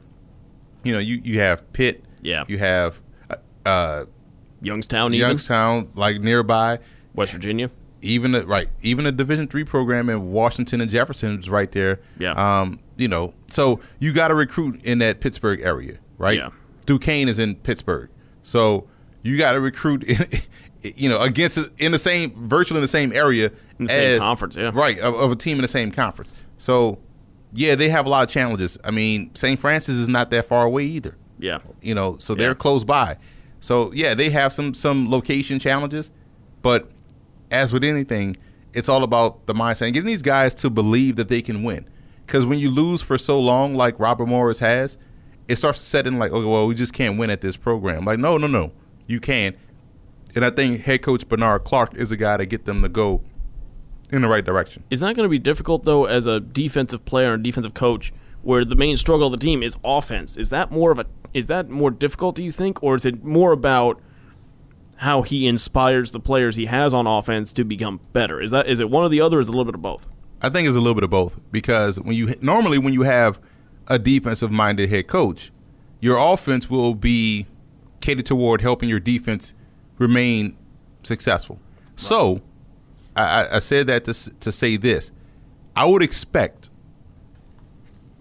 [0.85, 2.05] you know, you, you have Pitt.
[2.27, 2.45] Yeah.
[2.49, 4.05] You have uh, uh,
[4.61, 6.81] Youngstown, even Youngstown, like nearby.
[7.15, 7.71] West Virginia.
[8.03, 12.01] Even a, right, even a Division three program in Washington and Jefferson is right there.
[12.19, 12.33] Yeah.
[12.33, 16.37] Um, you know, so you got to recruit in that Pittsburgh area, right?
[16.39, 16.51] Yeah.
[16.85, 18.11] Duquesne is in Pittsburgh,
[18.43, 18.87] so
[19.23, 20.27] you got to recruit, in,
[20.83, 24.21] you know, against in the same, virtually in the same area In the same as-
[24.21, 24.71] conference, yeah.
[24.75, 26.33] right, of, of a team in the same conference.
[26.59, 26.99] So,
[27.53, 28.79] yeah, they have a lot of challenges.
[28.85, 29.59] I mean, St.
[29.59, 31.59] Francis is not that far away either Yeah.
[31.83, 32.55] you know, so they're Yeah.
[32.55, 33.17] close by.
[33.61, 36.11] So yeah, they have some some location challenges,
[36.63, 36.91] but
[37.51, 38.37] as with anything,
[38.75, 41.87] it's all about the mindset and getting these guys to believe that they can win.
[42.27, 44.99] Because when you lose for so long, like Robert Morris has,
[45.49, 48.05] it starts to set in like, okay, well, we just can't win at this program.
[48.05, 48.73] Like, no, no, no,
[49.07, 49.55] you can.
[50.35, 53.23] And I think head coach Bernard Clark is the guy to get them to go
[54.11, 54.83] in the right direction.
[54.91, 58.13] Is that going to be difficult though, as a defensive player and defensive coach,
[58.47, 60.37] where the main struggle of the team is offense?
[60.37, 62.37] Is that more of a is that more difficult?
[62.37, 64.01] Do you think, or is it more about
[64.99, 68.41] how he inspires the players he has on offense to become better?
[68.41, 69.39] Is that is it one or the other?
[69.39, 70.07] Or is it a little bit of both?
[70.41, 73.39] I think it's a little bit of both because when you normally when you have
[73.89, 75.51] a defensive minded head coach,
[76.01, 77.47] your offense will be
[78.01, 79.55] catered toward helping your defense
[79.99, 80.57] remain
[81.03, 81.59] successful.
[81.97, 82.43] So,
[83.17, 85.11] I, I- I said that to to say this:
[85.75, 86.66] I would expect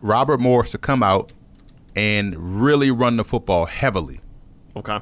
[0.06, 1.34] Robert Morris to come out
[1.96, 4.20] and really run the football heavily
[4.76, 5.00] Okay.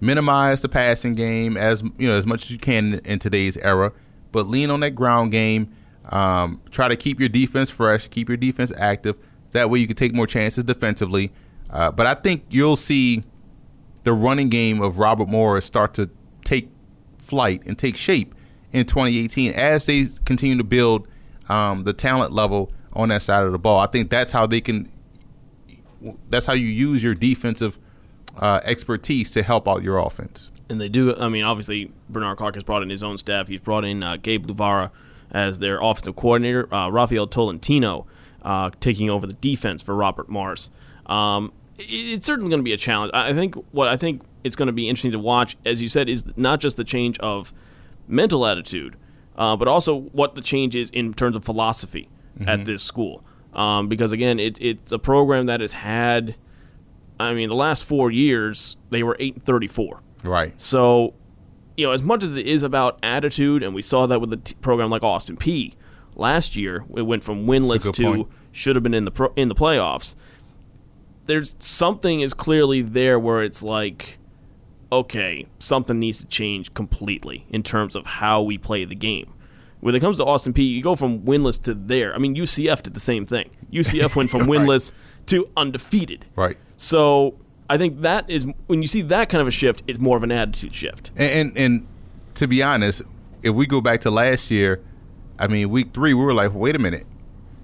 [0.00, 3.92] minimize the passing game as you know as much as you can in today's era,
[4.32, 5.72] but lean on that ground game.
[6.10, 9.16] Um, try to keep your defense fresh, keep your defense active.
[9.52, 11.30] That way, you can take more chances defensively.
[11.70, 13.22] Uh, but I think you'll see
[14.02, 16.10] the running game of Robert Morris start to
[16.44, 16.68] take
[17.18, 18.34] flight and take shape
[18.72, 21.06] in 2018 as they continue to build
[21.48, 23.78] um, the talent level on that side of the ball.
[23.78, 24.90] I think that's how they can.
[26.28, 27.78] That's how you use your defensive
[28.36, 30.50] uh, expertise to help out your offense.
[30.68, 31.14] And they do.
[31.16, 33.48] I mean, obviously, Bernard Clark has brought in his own staff.
[33.48, 34.90] He's brought in uh, Gabe Luvara
[35.30, 36.72] as their offensive coordinator.
[36.74, 38.06] Uh, Rafael Tolentino
[38.42, 40.70] uh, taking over the defense for Robert Morris.
[41.06, 43.12] Um, it- it's certainly going to be a challenge.
[43.14, 45.88] I I think what I think it's going to be interesting to watch, as you
[45.88, 47.52] said, is not just the change of
[48.08, 48.96] mental attitude,
[49.36, 52.08] uh, but also what the change is in terms of philosophy
[52.48, 53.24] at this school.
[53.54, 56.36] Um, because again, it, it's a program that has had.
[57.20, 60.00] I mean, the last four years they were eight and thirty-four.
[60.24, 60.54] Right.
[60.60, 61.14] So,
[61.76, 64.38] you know, as much as it is about attitude, and we saw that with a
[64.38, 65.74] t- program like Austin Peay
[66.14, 68.28] last year, it went from winless to point.
[68.52, 70.14] should have been in the pro- in the playoffs.
[71.26, 74.18] There's something is clearly there where it's like,
[74.90, 79.32] okay, something needs to change completely in terms of how we play the game.
[79.82, 82.14] When it comes to Austin Peay, you go from winless to there.
[82.14, 83.50] I mean, UCF did the same thing.
[83.72, 84.60] UCF went from Right.
[84.60, 84.92] winless
[85.26, 86.24] to undefeated.
[86.36, 86.56] Right.
[86.76, 87.34] So
[87.68, 90.22] I think that is when you see that kind of a shift, it's more of
[90.22, 91.10] an attitude shift.
[91.16, 91.86] And, and and
[92.34, 93.02] to be honest,
[93.42, 94.80] if we go back to last year,
[95.38, 97.06] I mean, week three, we were like, wait a minute,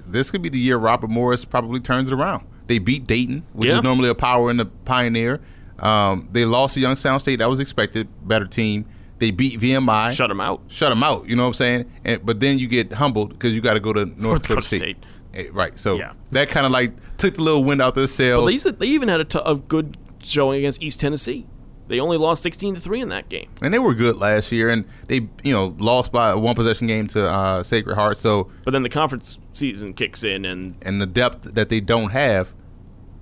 [0.06, 2.44] this could be the year Robert Morris probably turns it around.
[2.66, 3.76] They beat Dayton, which Yeah.
[3.76, 5.40] is normally a power in the Pioneer.
[5.78, 7.36] Um, they lost to Youngstown State.
[7.36, 8.08] That was expected.
[8.26, 8.86] Better team.
[9.18, 10.12] They beat VMI.
[10.12, 10.62] Shut them out.
[10.68, 11.28] shut them out.
[11.28, 11.90] You know what I'm saying?
[12.04, 14.66] And, but then you get humbled because you got to go to North Dakota Dakota
[14.66, 14.78] State.
[14.78, 14.96] State.
[15.34, 15.78] Eh, Right.
[15.78, 16.12] So Yeah.
[16.32, 18.44] that kind of like took the little wind out their sails.
[18.44, 21.46] But they, they even had a, t- a good showing against East Tennessee.
[21.88, 23.48] They only lost sixteen to three in that game.
[23.62, 26.86] and they were good last year, and they you know lost by a one possession
[26.86, 28.18] game to uh, Sacred Heart.
[28.18, 32.10] So But then the conference season kicks in, and and the depth that they don't
[32.10, 32.52] have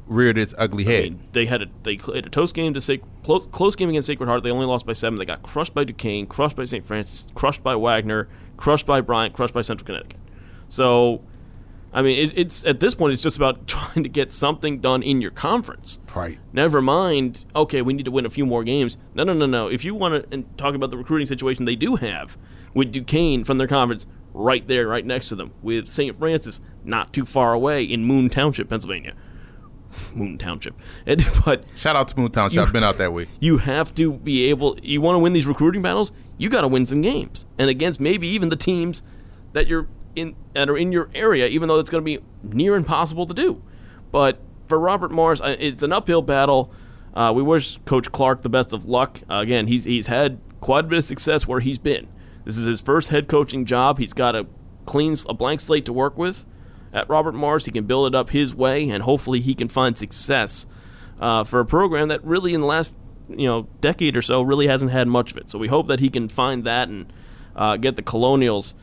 [0.06, 1.02] reared its ugly I head.
[1.04, 4.06] mean, they had a they played a close game to Sac- close, close game against
[4.06, 4.42] Sacred Heart.
[4.44, 5.18] They only lost by seven.
[5.18, 6.86] They got crushed by Duquesne, crushed by St.
[6.86, 10.18] Francis, crushed by Wagner, crushed by Bryant, crushed by Central Connecticut.
[10.68, 11.22] So,
[11.92, 15.02] I mean, it, it's at this point, it's just about trying to get something done
[15.02, 15.98] in your conference.
[16.14, 16.38] Right.
[16.52, 17.44] Never mind.
[17.54, 18.96] Okay, we need to win a few more games.
[19.14, 19.68] No, no, no, no.
[19.68, 22.36] If you want to talk about the recruiting situation they do have
[22.74, 26.14] with Duquesne from their conference right there, right next to them, with St.
[26.16, 29.14] Francis not too far away in Moon Township, Pennsylvania.
[30.14, 30.74] Moon Township.
[31.06, 32.60] And, but Shout out to Moon Township.
[32.66, 33.26] I've been out that way.
[33.40, 34.78] you have to be able.
[34.82, 36.12] You want to win these recruiting battles.
[36.38, 39.02] You got to win some games, and against maybe even the teams
[39.52, 42.74] that you're in that are in your area, even though it's going to be near
[42.76, 43.62] impossible to do.
[44.12, 46.72] But for Robert Morris, it's an uphill battle.
[47.14, 49.20] Uh, we wish Coach Clark the best of luck.
[49.30, 52.08] Uh, again, he's he's had quite a bit of success where he's been.
[52.44, 53.98] This is his first head coaching job.
[53.98, 54.46] He's got a
[54.84, 56.44] clean, a blank slate to work with
[56.92, 57.64] at Robert Morris.
[57.64, 60.66] He can build it up his way, and hopefully he can find success
[61.20, 62.94] uh, for a program that really in the last
[63.28, 65.50] you know decade or so really hasn't had much of it.
[65.50, 67.12] So we hope that he can find that and
[67.54, 68.74] uh, get the Colonials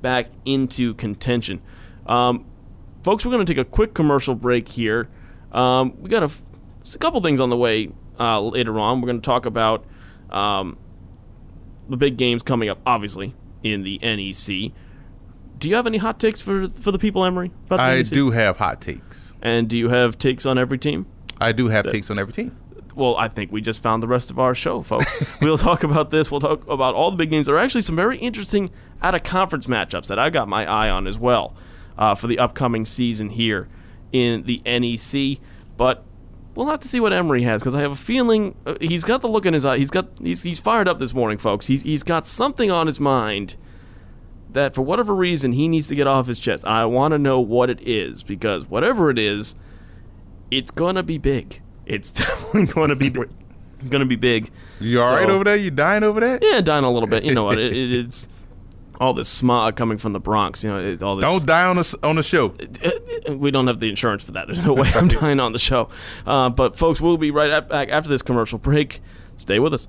[0.00, 1.60] back into contention.
[2.06, 2.46] Um,
[3.04, 5.08] folks, we're going to take a quick commercial break here.
[5.52, 6.42] Um, we got a, f-
[6.94, 9.00] a couple things on the way uh, later on.
[9.00, 9.84] We're going to talk about
[10.30, 10.78] um,
[11.88, 14.72] the big games coming up, obviously in the NEC.
[15.62, 17.52] Do you have any hot takes for for the people, Emery?
[17.66, 18.08] About the I NEC?
[18.08, 19.32] do have hot takes.
[19.40, 21.06] And do you have takes on every team?
[21.40, 22.56] I do have takes on every team.
[22.96, 25.06] Well, I think we just found the rest of our show, folks.
[25.40, 26.32] we'll talk about this.
[26.32, 27.46] We'll talk about all the big games.
[27.46, 28.70] There are actually some very interesting
[29.02, 31.54] out of conference matchups that I got my eye on as well
[31.96, 33.68] uh, for the upcoming season here
[34.10, 35.38] in the NEC.
[35.76, 36.04] But
[36.56, 39.22] we'll have to see what Emery has because I have a feeling uh, he's got
[39.22, 39.78] the look in his eye.
[39.78, 41.68] He's got he's, he's fired up this morning, folks.
[41.68, 43.54] He's he's got something on his mind
[44.54, 46.64] that for whatever reason he needs to get off his chest.
[46.66, 49.54] I want to know what it is because whatever it is,
[50.50, 51.60] it's gonna be big.
[51.86, 53.28] It's definitely gonna be big.
[53.88, 54.50] gonna be big.
[54.80, 55.56] You all right So- over there?
[55.56, 56.38] You dying over there?
[56.42, 57.24] Yeah, dying a little bit.
[57.24, 57.58] You know what?
[57.58, 58.28] It, it, it's
[59.00, 60.62] all this smog coming from the Bronx.
[60.62, 61.24] You know, it's all this.
[61.24, 62.54] Don't die on the on the show.
[63.28, 64.46] we don't have the insurance for that.
[64.46, 65.88] There's no way I'm dying on the show.
[66.26, 69.00] Uh, but folks, we'll be right back after this commercial break.
[69.36, 69.88] Stay with us.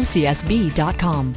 [0.00, 1.36] gocsb.com.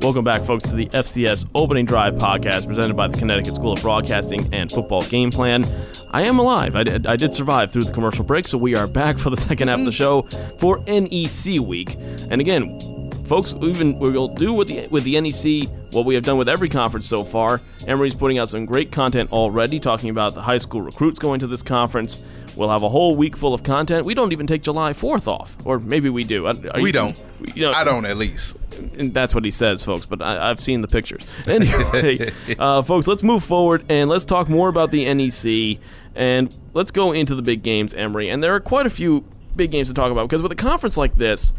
[0.00, 3.82] Welcome back, folks, to the FCS Opening Drive podcast presented by the Connecticut School of
[3.82, 5.66] Broadcasting and Football Game Plan.
[6.10, 6.76] I am alive.
[6.76, 9.36] I did, I did survive through the commercial break, so we are back for the
[9.48, 10.22] second half of the show
[10.58, 11.96] for NEC week.
[12.30, 12.80] And again,
[13.26, 16.68] folks, even we'll do with the with the NEC what we have done with every
[16.68, 17.60] conference so far.
[17.86, 21.46] Emery's putting out some great content already, talking about the high school recruits going to
[21.46, 22.22] this conference.
[22.56, 24.04] We'll have a whole week full of content.
[24.04, 26.46] We don't even take July 4th off, or maybe we do.
[26.48, 27.16] Are We you- don't.
[27.54, 28.56] You know, I don't at least.
[28.98, 30.06] and that's what he says, folks.
[30.06, 31.24] But I, I've seen the pictures.
[31.46, 35.78] Anyway, uh, folks, let's move forward and let's talk more about the NEC
[36.16, 38.28] and let's go into the big games, Emery.
[38.28, 39.24] And there are quite a few
[39.54, 41.52] big games to talk about because with a conference like this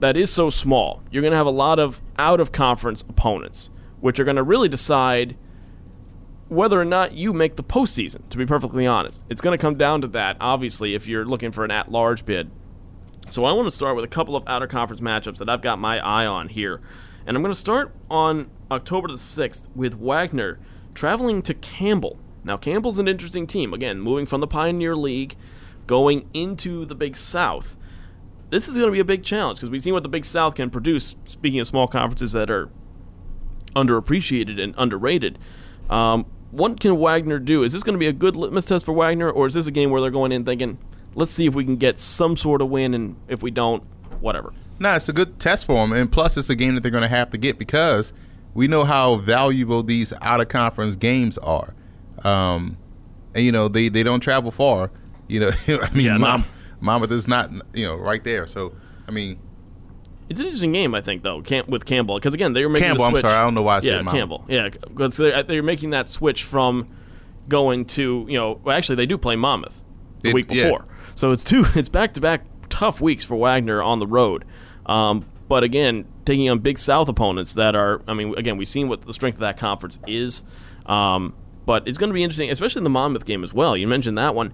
[0.00, 3.68] that is so small, you're going to have a lot of out of conference opponents,
[4.06, 5.36] which are going to really decide
[6.48, 8.20] whether or not you make the postseason.
[8.30, 10.36] To be perfectly honest, it's going to come down to that.
[10.40, 12.48] Obviously, if you're looking for an at-large bid.
[13.30, 15.80] So I want to start with a couple of outer conference matchups that I've got
[15.80, 16.80] my eye on here.
[17.26, 20.60] And I'm going to start on October the 6th with Wagner
[20.94, 22.16] traveling to Campbell.
[22.44, 23.74] Now, Campbell's an interesting team.
[23.74, 25.34] Again, moving from the Pioneer League,
[25.88, 27.76] going into the Big South.
[28.50, 30.54] This is going to be a big challenge because we've seen what the Big South
[30.54, 32.70] can produce, speaking of small conferences that are
[33.76, 35.38] underappreciated and underrated.
[35.88, 37.62] Um, what can Wagner do?
[37.62, 39.70] Is this going to be a good litmus test for Wagner, or is this a
[39.70, 40.78] game where they're going in thinking,
[41.14, 43.82] let's see if we can get some sort of win, and if we don't,
[44.20, 44.52] whatever?
[44.78, 47.02] No, it's a good test for them, and plus it's a game that they're going
[47.02, 48.12] to have to get because
[48.54, 51.74] we know how valuable these out of conference games are.
[52.24, 52.76] Um,
[53.34, 54.90] and you know they, they don't travel far.
[55.28, 56.18] You know, I mean, Yeah, no.
[56.18, 56.44] Mom,
[56.80, 58.46] Monmouth is not you know right there.
[58.46, 58.74] So
[59.06, 59.38] I mean,
[60.28, 62.88] It's an interesting game, I think, though, Cam- with Campbell, because again, they were making
[62.88, 63.20] Campbell, the I'm switch.
[63.22, 64.16] sorry, I don't know why I said yeah, Mount.
[64.16, 64.44] Campbell.
[64.48, 66.88] Yeah, because they're, they're making that switch from
[67.48, 68.60] going to you know.
[68.64, 69.74] Well, actually, they do play Monmouth
[70.22, 70.64] the It- week yeah.
[70.64, 70.84] before,
[71.14, 71.64] so it's two.
[71.76, 74.44] It's back to back tough weeks for Wagner on the road.
[74.86, 78.02] Um, but again, taking on Big South opponents that are.
[78.08, 80.42] I mean, again, we've seen what the strength of that conference is.
[80.86, 81.34] Um,
[81.66, 83.76] but it's going to be interesting, especially in the Monmouth game as well.
[83.76, 84.52] You mentioned that one.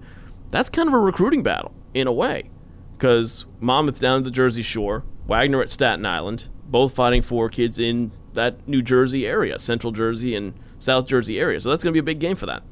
[0.50, 2.50] That's kind of a recruiting battle in a way
[2.98, 7.78] because Monmouth down at the Jersey Shore, Wagner at Staten Island, both fighting for kids
[7.78, 11.60] in that New Jersey area, Central Jersey and South Jersey area.
[11.60, 12.62] So that's going to be a big game for that.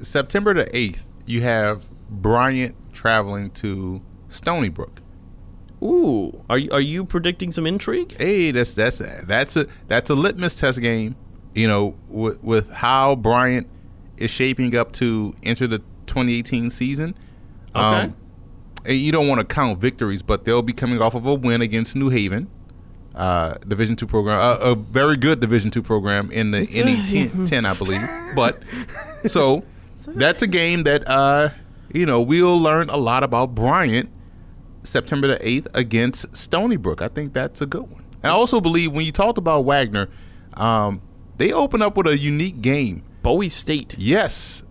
[0.00, 5.00] September the 8th, you have Bryant traveling to Stony Brook.
[5.82, 8.16] Ooh, are you, are you predicting some intrigue?
[8.16, 11.16] Hey, that's that's that's a that's a litmus test game.
[11.54, 13.68] You know, with, with how Bryant
[14.16, 17.14] is shaping up to enter the 2018 season.
[17.74, 17.84] Okay.
[17.84, 18.14] and
[18.88, 21.96] you don't want to count victories, but they'll be coming off of a win against
[21.96, 22.48] New Haven,
[23.14, 26.84] uh, Division two program, uh, a very good Division two program in the It's a-
[26.84, 28.08] NE 10, 10, I believe.
[28.34, 28.62] But
[29.26, 29.64] so
[30.06, 31.50] that's a game that uh,
[31.92, 34.08] you know we'll learn a lot about Bryant
[34.84, 37.02] September the 8th against Stony Brook.
[37.02, 38.04] I think that's a good one.
[38.22, 40.08] And I also believe when you talked about Wagner,
[40.54, 41.00] um,
[41.38, 43.02] they open up with a unique game.
[43.22, 43.96] Bowie State.
[43.98, 44.62] Yes.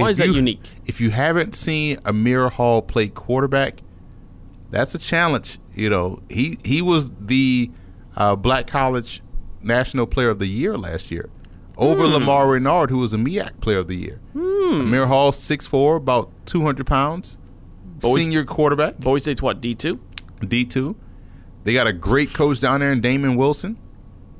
[0.00, 0.62] Why is that you- unique?
[0.86, 3.80] If you haven't seen Amir Hall play quarterback,
[4.70, 5.58] that's a challenge.
[5.74, 7.70] You know, he he was the
[8.16, 9.22] uh, Black College
[9.62, 11.28] National Player of the Year last year
[11.76, 12.12] over Hmm.
[12.14, 14.20] Lamar Raynard, who was a MEAC Player of the Year.
[14.34, 17.38] Amir Hall, 6'4", about 200 pounds.
[18.00, 18.98] Bowie- Senior quarterback.
[18.98, 19.98] Bowie State's what, D2?
[20.48, 20.96] D two.
[21.64, 23.76] They got a great coach down there in Damon Wilson.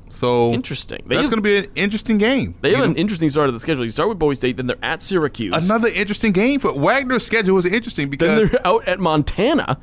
[0.08, 1.04] So Interesting.
[1.06, 2.54] They that's going to be an interesting game.
[2.60, 3.84] They have an interesting start of the schedule.
[3.84, 5.52] You start with Bowie State, then they're at Syracuse.
[5.54, 9.78] Another interesting game for Wagner's schedule is interesting then because they're out at Montana.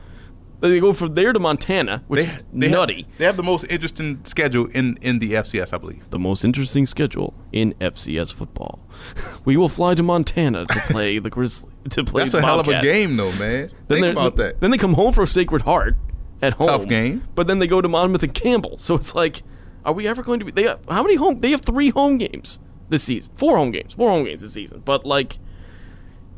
[0.70, 3.04] They go from there to Montana, which they, is they nutty.
[3.04, 6.10] Have, they have the most interesting schedule in in the FCS, I believe.
[6.10, 8.80] the most interesting schedule in FCS football.
[9.46, 12.22] We will fly to Montana to play the Grizzly to play.
[12.22, 13.72] That's a hell of a game, though, man.
[13.90, 14.62] Then Think about that.
[14.62, 15.98] Then they come home for Sacred Heart
[16.42, 16.68] at home.
[16.68, 17.24] Tough game.
[17.36, 18.78] But then they go to Monmouth and Campbell.
[18.78, 19.44] So it's like,
[19.86, 20.52] are we ever going to be?
[20.52, 21.40] They have, how many home?
[21.42, 23.34] They have three home games this season.
[23.36, 23.94] Four home games.
[23.94, 24.82] Four home games this season.
[24.86, 25.40] But like,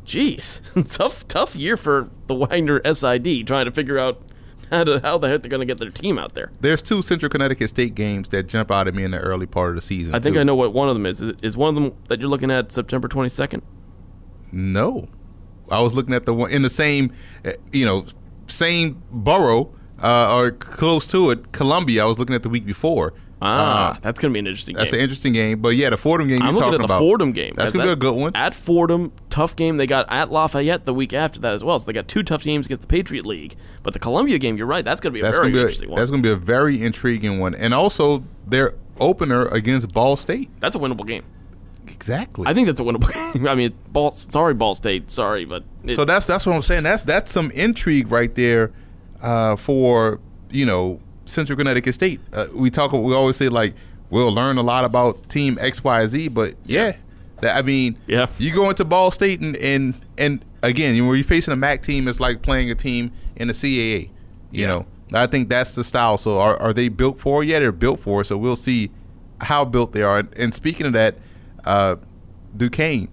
[0.04, 0.60] jeez,
[0.96, 4.22] tough tough year for the Wagner SID trying to figure out
[4.70, 6.50] how to how the heck they're going to get their team out there.
[6.60, 9.70] There's two Central Connecticut State games that jump out at me in the early part
[9.70, 10.14] of the season.
[10.14, 10.40] I think too.
[10.40, 11.20] I know what one of them is.
[11.20, 13.62] Is one of them that you're looking at September 22nd?
[14.52, 15.08] No,
[15.70, 17.12] I was looking at the one in the same,
[17.44, 18.06] uh, you know,
[18.48, 22.02] same borough uh, or close to it, Columbia.
[22.02, 23.12] I was looking at the week before.
[23.42, 24.78] Ah, Uh, that's going to be an interesting game.
[24.80, 24.98] that's game.
[25.00, 25.60] an interesting game.
[25.60, 26.98] But yeah, the Fordham game I'm you're looking at the about.
[27.00, 27.52] Fordham game.
[27.54, 28.34] That's gonna be a good one.
[28.34, 29.76] At Fordham, tough game.
[29.76, 31.78] They got at Lafayette the week after that as well.
[31.78, 33.56] So they got two tough games against the Patriot League.
[33.82, 34.84] But the Columbia game, you're right.
[34.84, 35.98] That's going to be a That's very be interesting a, one.
[36.00, 40.48] that's gonna be a very intriguing one, and also their opener against Ball State.
[40.60, 41.22] That's a winnable game.
[41.88, 42.46] Exactly.
[42.46, 43.46] I think that's a winnable game.
[43.46, 44.10] I mean, Ball.
[44.12, 45.10] Sorry, Ball State.
[45.10, 46.82] Sorry, but it, so that's that's what I'm saying.
[46.84, 48.72] That's that's some intrigue right there
[49.22, 50.20] uh, for
[50.50, 52.20] you know Central Connecticut State.
[52.32, 52.92] Uh, we talk.
[52.92, 53.74] We always say like
[54.10, 56.96] we'll learn a lot about Team X Y Z, but yeah,
[57.40, 58.26] that, I mean, Yeah.
[58.38, 61.82] you go into Ball State and and and again, you when you're facing a MAC
[61.82, 64.10] team, it's like playing a team in the CAA.
[64.52, 64.66] You Yeah.
[64.68, 66.16] know, I think that's the style.
[66.16, 67.42] So are are they built for?
[67.44, 68.22] Yeah, they're built for.
[68.24, 68.90] So we'll see
[69.40, 70.22] how built they are.
[70.36, 71.18] And speaking of that,
[71.64, 71.96] uh,
[72.56, 73.08] Duquesne,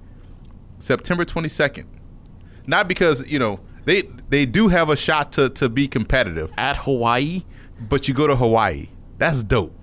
[0.79, 1.85] September 22nd.
[2.65, 6.77] Not because you know they they do have a shot to to be competitive, at
[6.77, 7.43] Hawaii.
[7.89, 8.87] But you go to Hawaii.
[9.17, 9.73] That's dope.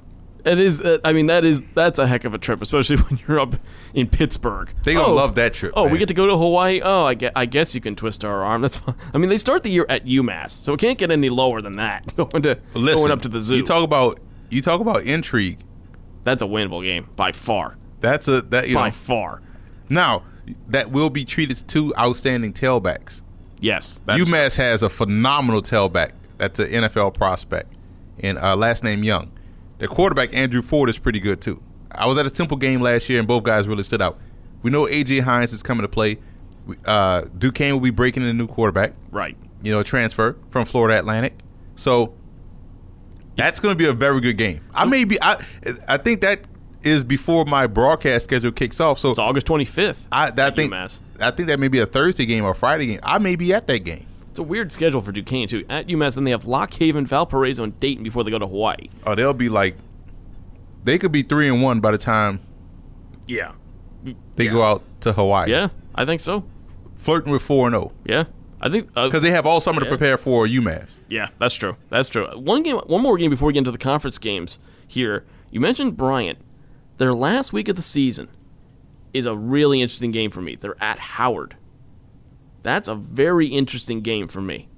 [0.44, 0.80] It is.
[0.80, 3.56] Uh, I mean, that is that's a heck of a trip, especially when you're up
[3.92, 4.72] in Pittsburgh.
[4.84, 5.72] They gonna Oh, love that trip.
[5.76, 6.80] Oh, we get to go to Hawaii.
[6.82, 8.62] Oh, I guess, I guess you can twist our arm.
[8.62, 8.94] That's fine.
[9.14, 11.72] I mean, they start the year at UMass, so it can't get any lower than
[11.76, 12.14] that.
[12.16, 13.56] Going to Listen, going up to the zoo.
[13.56, 15.58] You talk about you talk about intrigue.
[16.24, 17.76] that's a winnable game by far.
[18.00, 19.42] That's a that you by know far.
[19.90, 20.22] now
[20.68, 23.22] that will be treated to two outstanding tailbacks.
[23.60, 24.00] Yes.
[24.06, 26.12] That's, UMass has a phenomenal tailback.
[26.38, 27.70] That's an NFL prospect,
[28.22, 29.30] and uh, last name Young.
[29.78, 31.62] The quarterback Andrew Ford is pretty good too.
[31.90, 34.18] I was at a Temple game last year, and both guys really stood out.
[34.62, 36.18] We know AJ Hines is coming to play.
[36.66, 38.92] We- Uh, Duquesne will be breaking in a new quarterback.
[39.10, 39.36] right.
[39.62, 41.34] You know, transfer from Florida Atlantic.
[41.76, 42.14] So
[43.36, 44.60] that's going to be a very good game.
[44.74, 45.18] I may be.
[45.22, 45.36] I
[45.88, 46.46] I think that
[46.82, 48.98] is before my broadcast schedule kicks off.
[48.98, 50.06] So It's August 25th.
[50.10, 51.00] I that at think UMass.
[51.20, 53.00] I think that may be a Thursday game or Friday game.
[53.02, 54.06] I may be at that game.
[54.31, 55.64] It's a weird schedule for Duquesne too.
[55.68, 58.89] At UMass, then they have Lock Haven, Valparaiso, and Dayton before they go to Hawaii.
[59.07, 59.76] Oh, they'll be like,
[60.85, 62.41] they could be three and one by the time
[63.26, 63.53] Yeah.
[64.37, 65.51] they go out to Hawaii.
[65.51, 66.45] Yeah, I think so.
[66.97, 67.93] flirting with four and zero.
[68.05, 68.24] Yeah.
[68.62, 70.99] I think uh, because they have all summer to prepare for UMass.
[71.09, 71.76] Yeah, that's true.
[71.89, 72.26] That's true.
[72.39, 74.59] One game, one more game before we get into the conference games.
[74.87, 76.39] Here, you mentioned Bryant.
[76.99, 78.28] Their last week of the season
[79.14, 80.57] is a really interesting game for me.
[80.57, 81.57] They're at Howard.
[82.62, 84.68] That's a very interesting game for me.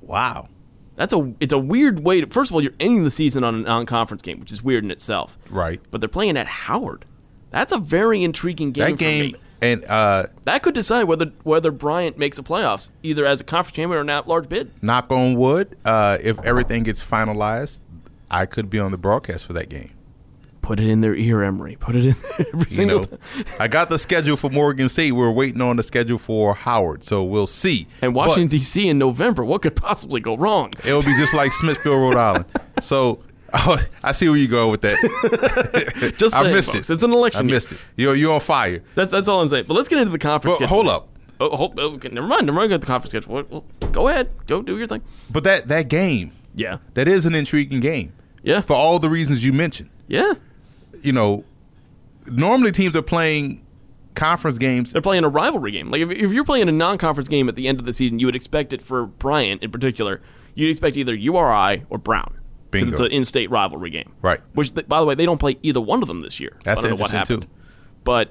[0.00, 0.48] Wow.
[0.96, 2.26] That's a it's a weird way to.
[2.26, 4.90] First of all, you're ending the season on a non-conference game, which is weird in
[4.90, 5.38] itself.
[5.50, 5.80] Right.
[5.90, 7.06] But they're playing at Howard.
[7.50, 8.84] That's a very intriguing game.
[8.84, 9.34] That for game me.
[9.60, 13.74] and uh, that could decide whether whether Bryant makes the playoffs, either as a conference
[13.74, 14.70] champion or an at-large bid.
[14.82, 17.80] knock on wood, uh, if everything gets finalized,
[18.30, 19.92] I could be on the broadcast for that game.
[20.62, 21.76] Put it in their ear, Emery.
[21.76, 23.18] Put it in there every You know, time.
[23.60, 25.12] I got the schedule for Morgan State.
[25.12, 27.86] We're waiting on the schedule for Howard, so we'll see.
[28.00, 28.88] And But- Washington D.C.
[28.88, 30.72] in November, what could possibly go wrong?
[30.86, 32.44] It'll be just like Smithfield, Rhode Island.
[32.80, 33.20] So
[33.52, 36.14] oh, I see where you go with that.
[36.18, 36.94] Just I saying, missed folks, it.
[36.94, 37.40] It's an election.
[37.40, 37.54] I year.
[37.54, 37.78] missed it.
[37.96, 38.82] You're, you're on fire.
[38.94, 39.66] That's that's all I'm saying.
[39.68, 40.54] But let's get into the conference.
[40.58, 40.74] But schedule.
[40.76, 41.08] hold up.
[41.38, 42.46] Oh, hold, oh, okay, never mind.
[42.46, 42.70] Never mind.
[42.70, 43.44] Get the conference schedule.
[43.50, 44.30] Well, go ahead.
[44.46, 45.02] Go do your thing.
[45.30, 46.78] But that that game, Yeah.
[46.94, 48.62] that is an intriguing game Yeah.
[48.62, 49.90] for all the reasons you mentioned.
[50.08, 50.32] Yeah.
[51.02, 51.44] You know,
[52.30, 53.64] normally teams are playing
[54.14, 54.92] conference games.
[54.92, 55.90] They're playing a rivalry game.
[55.90, 58.26] Like if, if you're playing a non-conference game at the end of the season, you
[58.26, 60.20] would expect it for Bryant in particular.
[60.54, 62.38] You'd expect either URI or Brown
[62.70, 64.12] because it's an in-state rivalry game.
[64.22, 64.40] Right.
[64.54, 66.56] Which, th- by the way, they don't play either one of them this year.
[66.64, 67.50] That's I don't know what interesting, happened.
[67.52, 68.02] too.
[68.04, 68.30] But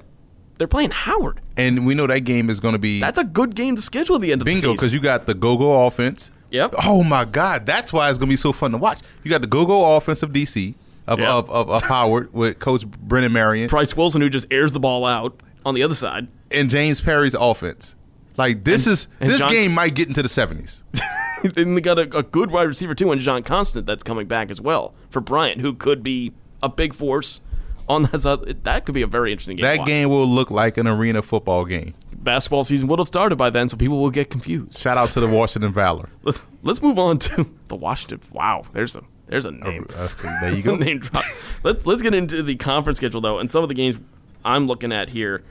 [0.58, 1.40] they're playing Howard.
[1.56, 4.16] And we know that game is going to be That's a good game to schedule
[4.16, 4.74] at the end of the bingo season.
[4.76, 6.30] because you got the go-go offense.
[6.50, 6.74] Yep.
[6.84, 9.00] Oh my God, that's why it's going to be so fun to watch.
[9.24, 10.74] You got the go-go offense of DC
[11.12, 11.28] of Yep.
[11.28, 15.04] of, of, of Howard with Coach Brennan Marion Price Wilson, who just airs the ball
[15.04, 16.28] out on the other side.
[16.50, 17.94] and James Perry's offense.
[18.36, 20.84] Like this is and this John- game might get into the seventies.
[21.54, 24.50] then they got a, a good wide receiver too, and John Constant that's coming back
[24.50, 26.32] as well for Bryant, who could be
[26.62, 27.40] a big force
[27.88, 28.64] on that side.
[28.64, 29.64] That could be a very interesting game.
[29.64, 31.92] That game will look like an arena football game.
[32.14, 34.78] basketball season would have started by then, so people will get confused.
[34.78, 36.08] Shout out to the Washington Valor.
[36.22, 38.20] Let's, let's move on to the Washington.
[38.32, 39.02] Wow, there's a
[39.32, 39.86] there's a name.
[39.96, 40.08] Uh,
[40.40, 40.76] there you go.
[40.76, 41.24] name drop.
[41.62, 43.98] Let's let's get into the conference schedule though, and some of the games
[44.44, 45.42] I'm looking at here.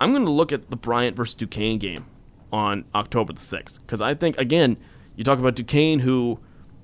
[0.00, 2.06] I'm going to look at the Bryant versus Duquesne game
[2.52, 4.76] on October the sixth because I think again
[5.16, 6.38] you talk about Duquesne who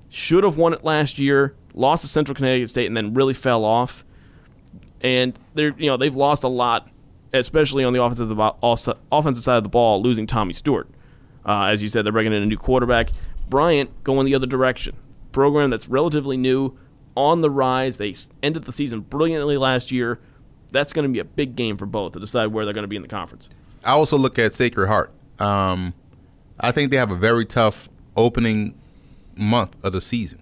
[0.09, 3.63] should have won it last year, lost to Central Connecticut State, and then really fell
[3.63, 4.03] off.
[5.01, 6.89] And they're you know they've lost a lot,
[7.33, 10.87] especially on the offensive the also- offensive side of the ball, losing Tommy Stewart.
[11.45, 13.09] Uh, as you said, they're bringing in a new quarterback.
[13.49, 14.95] Bryant going the other direction.
[15.31, 16.77] Program that's relatively new,
[17.15, 17.97] on the rise.
[17.97, 20.19] They ended the season brilliantly last year.
[20.71, 22.87] That's going to be a big game for both to decide where they're going to
[22.87, 23.49] be in the conference.
[23.83, 25.11] I also look at Sacred Heart.
[25.39, 25.93] Um,
[26.59, 28.77] I think they have a very tough opening
[29.35, 30.39] month of the season.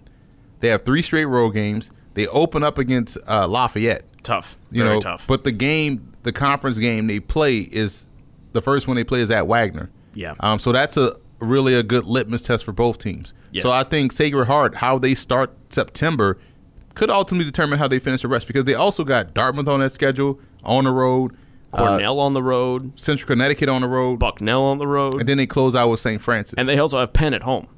[0.60, 1.90] They have three straight road games.
[2.14, 4.04] They open up against uh, Lafayette.
[4.22, 5.26] Tough, You very know, tough.
[5.26, 8.06] but the game, the conference game they play is
[8.52, 9.88] the first one they play is at Wagner.
[10.14, 10.34] Yeah.
[10.40, 13.34] Um, so that's a really a good litmus test for both teams.
[13.52, 13.62] Yes.
[13.62, 16.38] So I think Sacred Heart, how they start September,
[16.94, 19.92] could ultimately determine how they finish the rest because they also got Dartmouth on that
[19.92, 21.36] schedule on the road,
[21.72, 25.28] uh, Cornell on the road, Central Connecticut on the road, Bucknell on the road, and
[25.28, 26.20] then they close out with St.
[26.20, 26.54] Francis.
[26.58, 27.68] and they also have Penn at home.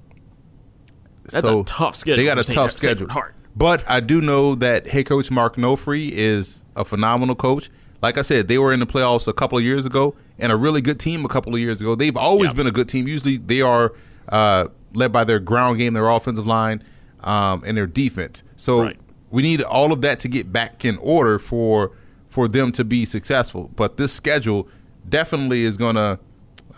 [1.24, 2.16] That's so a tough schedule.
[2.16, 3.08] They got a tough schedule.
[3.08, 3.34] Heart.
[3.54, 7.70] But I do know that head coach Mark Nofri is a phenomenal coach.
[8.00, 10.56] Like I said, they were in the playoffs a couple of years ago and a
[10.56, 11.94] really good team a couple of years ago.
[11.94, 12.56] They've always Yep.
[12.56, 13.06] been a good team.
[13.08, 13.92] Usually they are
[14.28, 16.82] uh, led by their ground game, their offensive line,
[17.24, 18.42] um, and their defense.
[18.56, 18.96] So Right.
[19.30, 21.92] we need all of that to get back in order for
[22.28, 23.70] for them to be successful.
[23.76, 24.66] But this schedule
[25.08, 26.18] definitely is going to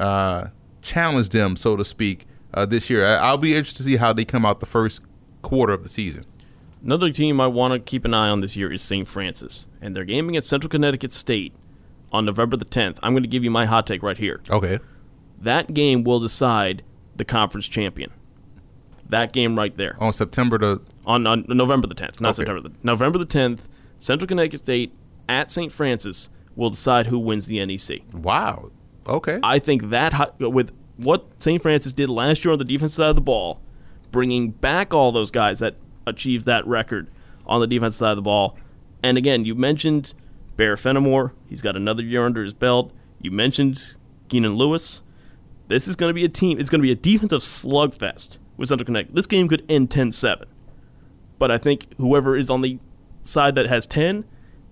[0.00, 0.48] uh,
[0.82, 3.06] challenge them, so to speak, uh, this year.
[3.06, 5.00] I- I'll be interested to see how they come out the first
[5.42, 6.24] quarter of the season.
[6.84, 9.06] Another team I want to keep an eye on this year is St.
[9.06, 11.52] Francis, and they're gaming at Central Connecticut State
[12.14, 12.98] on November the 10th.
[13.02, 14.40] I'm going to give you my hot take right here.
[14.48, 14.78] Okay.
[15.42, 16.82] That game will decide
[17.16, 18.10] the conference champion.
[19.10, 22.36] That game right there On September the on, on November the 10th, not Okay.
[22.46, 22.68] September.
[22.68, 23.60] The, November the 10th,
[23.98, 24.94] Central Connecticut State
[25.28, 25.70] at St.
[25.70, 28.00] Francis will decide who wins the NEC.
[28.14, 28.70] wow.
[29.06, 29.38] Okay.
[29.42, 31.60] I think that hot- with what St.
[31.60, 33.60] Francis did last year on the defensive side of the ball,
[34.10, 35.74] bringing back all those guys that
[36.06, 37.10] achieved that record
[37.46, 38.56] on the defensive side of the ball,
[39.02, 40.14] and again, you mentioned
[40.56, 41.32] Bear Fenimore.
[41.48, 42.92] He's got another year under his belt.
[43.20, 43.96] You mentioned
[44.28, 45.02] Keenan Lewis.
[45.68, 46.58] This is going to be a team.
[46.60, 49.14] It's going to be a defensive slugfest with Central Connect.
[49.14, 50.44] This game could end 10-7.
[51.38, 52.78] But I think whoever is on the
[53.22, 54.24] side that has 10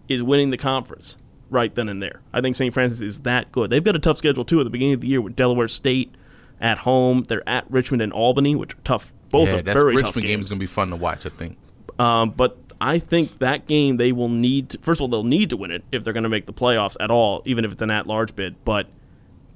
[0.09, 1.17] is winning the conference
[1.51, 2.21] right then and there.
[2.33, 2.73] I think St.
[2.73, 3.71] Francis is that good.
[3.71, 6.15] They've got a tough schedule too at the beginning of the year with Delaware State
[6.61, 7.25] at home.
[7.29, 9.13] They're at Richmond and Albany, which are tough.
[9.31, 10.47] Both yeah, are that's very Richmond tough game games.
[10.47, 11.59] is going to be fun to watch, I think.
[11.99, 14.71] Um, but I think that game they will need.
[14.71, 16.53] To, first of all, they'll need to win it if they're going to make the
[16.53, 18.57] playoffs at all, even if it's an at-large bid.
[18.65, 18.89] But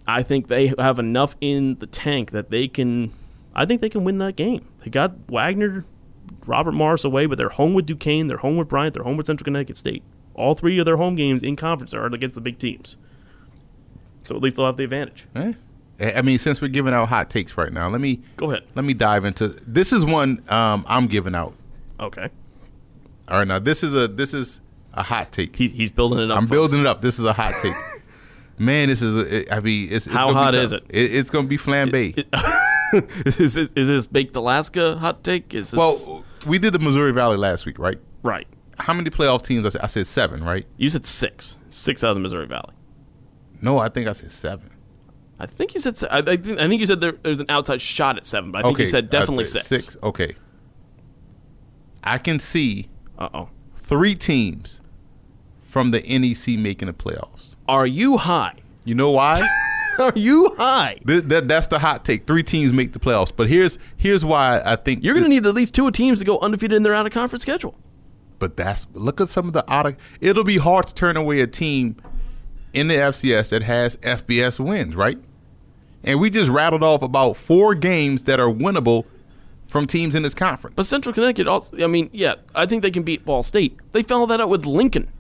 [0.07, 3.13] I think they have enough in the tank that they can.
[3.53, 4.69] I think they can win that game.
[4.85, 5.85] They got Wagner,
[6.47, 9.27] Robert Morris away, but they're home with Duquesne, they're home with Bryant, they're home with
[9.27, 10.05] Central Connecticut State.
[10.35, 12.97] All three of their home games in conference are against the big teams.
[14.23, 15.27] So at least they'll have the advantage.
[15.35, 15.55] Eh?
[15.99, 18.65] I mean, since we're giving out hot takes right now, let me Go ahead.
[18.77, 19.93] let me dive into this.
[19.93, 21.55] Is one um, I'm giving out.
[21.99, 22.29] Okay.
[23.29, 24.61] All right, now this is a this is
[24.95, 25.57] a hot take.
[25.57, 26.39] He, he's building it up.
[26.39, 27.03] I'm building it up.
[27.03, 27.75] This is a hot take.
[28.59, 29.17] Man, this is.
[29.17, 30.85] A, I mean, it's, it's How hot is it?
[30.89, 32.17] It's going to be flambe.
[33.27, 35.53] is, this, is this baked Alaska hot take?
[35.53, 37.99] Is this well, we did the Missouri Valley last week, right?
[38.23, 38.47] right?
[38.79, 39.67] How many playoff teams?
[39.67, 40.67] I said, I said seven, right?
[40.77, 42.73] You said six, six out of the Missouri Valley.
[43.61, 44.71] No, I think I said seven.
[45.39, 45.99] I think you said.
[46.11, 48.59] I, I, think, I think you said there, there's an outside shot at seven, but
[48.59, 49.85] I think okay, you said definitely said six.
[49.85, 49.97] Six.
[50.03, 50.35] Okay.
[52.03, 52.89] I can see
[53.19, 53.49] Uh oh.
[53.77, 54.81] three teams
[55.63, 57.57] from the NEC making the playoffs.
[57.69, 58.55] Are you high?
[58.85, 59.47] You know why?
[59.99, 60.99] Are you high?
[61.07, 62.27] Th- that, that's the hot take.
[62.27, 63.33] Three teams make the playoffs.
[63.35, 66.25] But here's here's why I think You're going to need at least two teams to
[66.25, 67.75] go undefeated in their out of conference schedule.
[68.39, 69.97] But that's look at some of the out of.
[70.21, 71.97] It'll be hard to turn away a team
[72.75, 75.19] in the FCS that has FBS wins, right?
[76.05, 79.07] And we just rattled off about four games that are winnable
[79.69, 80.75] from teams in this conference.
[80.77, 81.83] But Central Connecticut also.
[81.83, 83.79] I mean, yeah, I think they can beat Ball State.
[83.93, 85.11] They followed that out with Lincoln.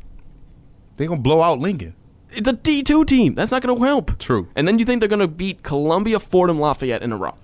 [0.96, 1.94] They're gonna blow out Lincoln.
[2.30, 3.34] It's a D two team.
[3.34, 4.18] That's not going to help.
[4.18, 4.48] True.
[4.54, 7.34] And then you think they're going to beat Columbia, Fordham, Lafayette in a row?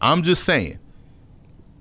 [0.00, 0.78] I'm just saying,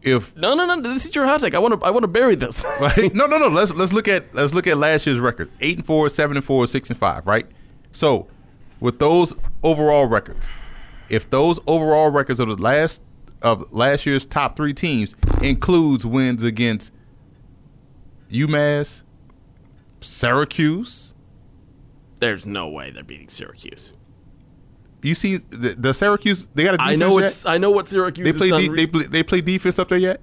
[0.01, 0.81] if No, no, no.
[0.81, 1.53] This is your hot take.
[1.53, 1.85] I want to.
[1.85, 2.63] I want to bury this.
[2.81, 3.13] right?
[3.13, 3.49] No, no, no.
[3.49, 6.45] Let's let's look at let's look at last year's record: eight and four, seven and
[6.45, 7.27] four, six and five.
[7.27, 7.45] Right.
[7.91, 8.27] So,
[8.79, 10.49] with those overall records,
[11.09, 13.01] if those overall records of the last
[13.43, 16.91] of last year's top three teams includes wins against
[18.31, 19.03] UMass,
[20.01, 21.13] Syracuse.
[22.19, 23.93] There's no way they're beating Syracuse.
[25.01, 26.47] You see the, the Syracuse?
[26.55, 27.55] They got a defense I know.
[27.55, 30.21] I know what Syracuse they play de- they play, they play defense up there yet?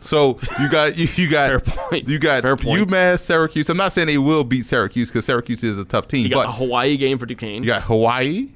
[0.00, 2.08] So you got you, you got Fair point.
[2.08, 2.88] you got Fair point.
[2.88, 3.68] UMass, Syracuse.
[3.70, 6.46] I'm not saying they will beat Syracuse because Syracuse is a tough team, You got
[6.46, 7.62] but a Hawaii game for Duquesne.
[7.62, 8.48] you got Hawaii.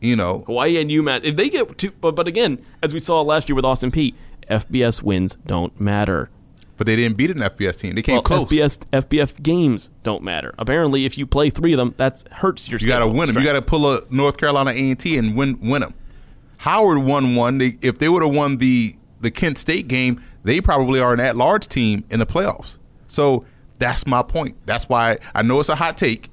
[0.00, 1.24] You know, Hawaii and UMass.
[1.24, 4.14] If they get two, but but again, as we saw last year with Austin Peay,
[4.50, 6.30] FBS wins don't matter.
[6.78, 7.94] but they didn't beat an FBS team.
[7.94, 8.48] They came Well, close.
[8.48, 10.54] FBS FBF games don't matter.
[10.58, 12.80] Apparently, if you play three of them, that hurts your.
[12.80, 13.36] you got to win them.
[13.38, 15.94] You got to pull a North Carolina A and T and win win them.
[16.58, 17.58] Howard won one.
[17.58, 21.20] They, if they would have won the the Kent State game, they probably are an
[21.20, 22.78] at large team in the playoffs.
[23.06, 23.44] So
[23.78, 24.56] that's my point.
[24.64, 26.30] That's why I know it's a hot take.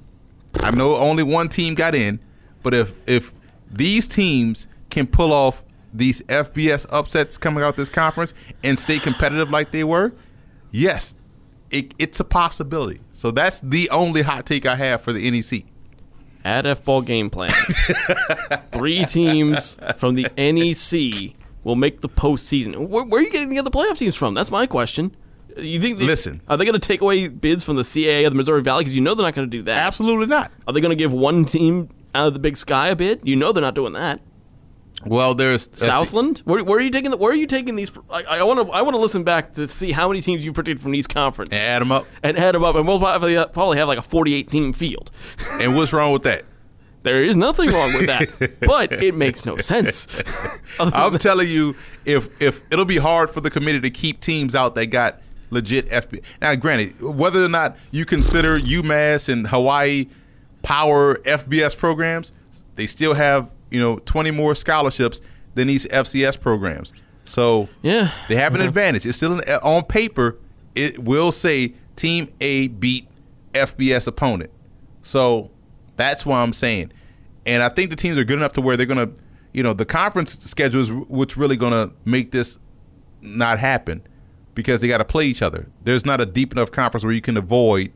[0.60, 2.18] I know only one team got in,
[2.62, 3.32] but if if
[3.70, 9.50] these teams can pull off these FBS upsets coming out this conference and stay competitive
[9.50, 10.12] like they were,
[10.70, 11.14] yes,
[11.70, 13.00] it, it's a possibility.
[13.12, 15.64] So that's the only hot take I have for the NEC.
[16.44, 17.54] At F ball game plans.
[18.72, 22.88] Three teams from the NEC will make the postseason.
[22.88, 24.34] Where, where are you getting the other playoff teams from?
[24.34, 25.14] That's my question.
[25.56, 25.98] You think?
[25.98, 26.40] They, Listen.
[26.48, 28.84] are they going to take away bids from the CAA of the Missouri Valley?
[28.84, 29.78] Because you know they're not going to do that.
[29.78, 30.52] Absolutely not.
[30.66, 33.26] Are they going to give one team out of the Big Sky a bit?
[33.26, 34.20] You know they're not doing that.
[35.06, 35.86] Well, there's uh, see.
[35.86, 36.38] Southland.
[36.40, 37.10] Where, where are you taking?
[37.10, 37.90] The, where are you taking these?
[38.10, 38.72] I want to.
[38.72, 41.54] I want to listen back to see how many teams you predicted from East Conference
[41.54, 42.06] and add them up.
[42.22, 45.10] and add them up, and we'll probably, uh, probably have like a 48 team field.
[45.60, 46.44] And what's wrong with that?
[47.02, 50.06] There is nothing wrong with that, but it makes no sense.
[50.80, 54.74] I'm telling you, if if it'll be hard for the committee to keep teams out
[54.74, 56.22] that got legit FB.
[56.40, 60.06] Now, granted, whether or not you consider UMass and Hawaii
[60.68, 62.30] power FBS programs,
[62.76, 65.22] they still have you know 20 more scholarships
[65.54, 66.92] than these FCS programs.
[67.24, 69.06] So yeah, They have an advantage.
[69.06, 70.36] It's still an, uh, on paper.
[70.74, 73.08] It will say Team A beat
[73.54, 74.50] FBS opponent.
[75.00, 75.50] So
[75.96, 76.92] that's why I'm saying.
[77.46, 79.14] And I think the teams are good enough to where they're going to,
[79.54, 82.58] you know, the conference schedule is what's really going to make this
[83.22, 84.02] not happen
[84.54, 85.66] because they got to play each other.
[85.84, 87.90] There's not a deep enough conference where you can avoid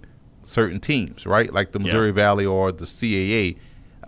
[0.45, 1.53] certain teams, right?
[1.53, 2.13] Like the Missouri Yeah.
[2.15, 3.57] Valley or the CAA.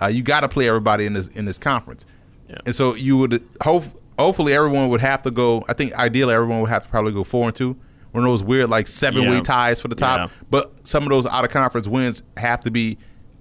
[0.01, 2.05] Uh, you got to play everybody in this in this conference.
[2.49, 2.57] Yeah.
[2.67, 3.85] And so you would hope
[4.19, 5.65] hopefully everyone would have to go.
[5.69, 7.77] I think ideally everyone would have to probably go four and two.
[8.13, 10.31] One of those weird like seven way ties for the top.
[10.51, 12.99] But some of those out of conference wins have to be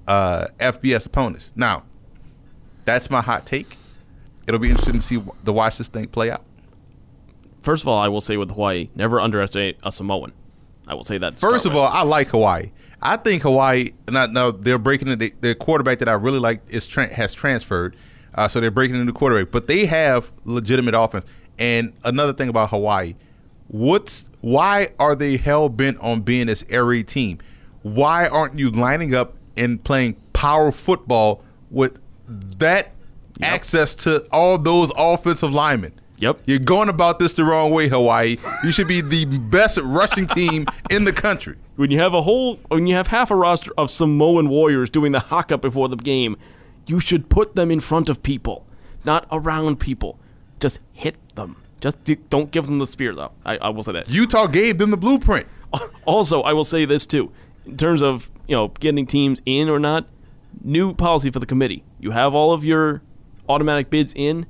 [0.07, 1.51] uh, FBS opponents.
[1.55, 1.83] Now,
[2.83, 3.77] that's my hot take.
[4.47, 6.43] It'll be interesting to see the watch this thing play out.
[7.61, 10.33] First of all, I will say with Hawaii, never underestimate a Samoan.
[10.87, 11.39] I will say that.
[11.39, 11.87] First of all.
[11.87, 12.71] I like Hawaii.
[13.03, 13.91] I think Hawaii.
[14.09, 15.17] Now, now they're breaking.
[15.17, 17.95] The, the quarterback that I really like is tra- has transferred,
[18.33, 19.51] uh, so they're breaking into quarterback.
[19.51, 21.25] But they have legitimate offense.
[21.59, 23.15] And another thing about Hawaii,
[23.67, 27.39] what's why are they hell bent on being this area team?
[27.83, 32.93] Why aren't you lining up and playing power football with that
[33.41, 35.93] access to all those offensive linemen.
[36.17, 36.41] Yep.
[36.45, 38.37] You're going about this the wrong way, Hawaii.
[38.63, 41.57] You should be the best rushing team in the country.
[41.75, 45.11] When you have a whole, when you have half a roster of Samoan warriors doing
[45.11, 46.37] the haka before the game,
[46.85, 48.65] you should put them in front of people,
[49.03, 50.19] not around people.
[50.59, 51.57] Just hit them.
[51.81, 51.97] Just
[52.29, 53.31] don't give them the spear, though.
[53.45, 54.09] I, I will say that.
[54.09, 55.47] Utah gave them the blueprint.
[56.05, 57.31] Also, I will say this too,
[57.65, 60.05] in terms of you know getting teams in or not.
[60.61, 63.01] New policy for the committee: you have all of your
[63.49, 64.45] automatic bids in.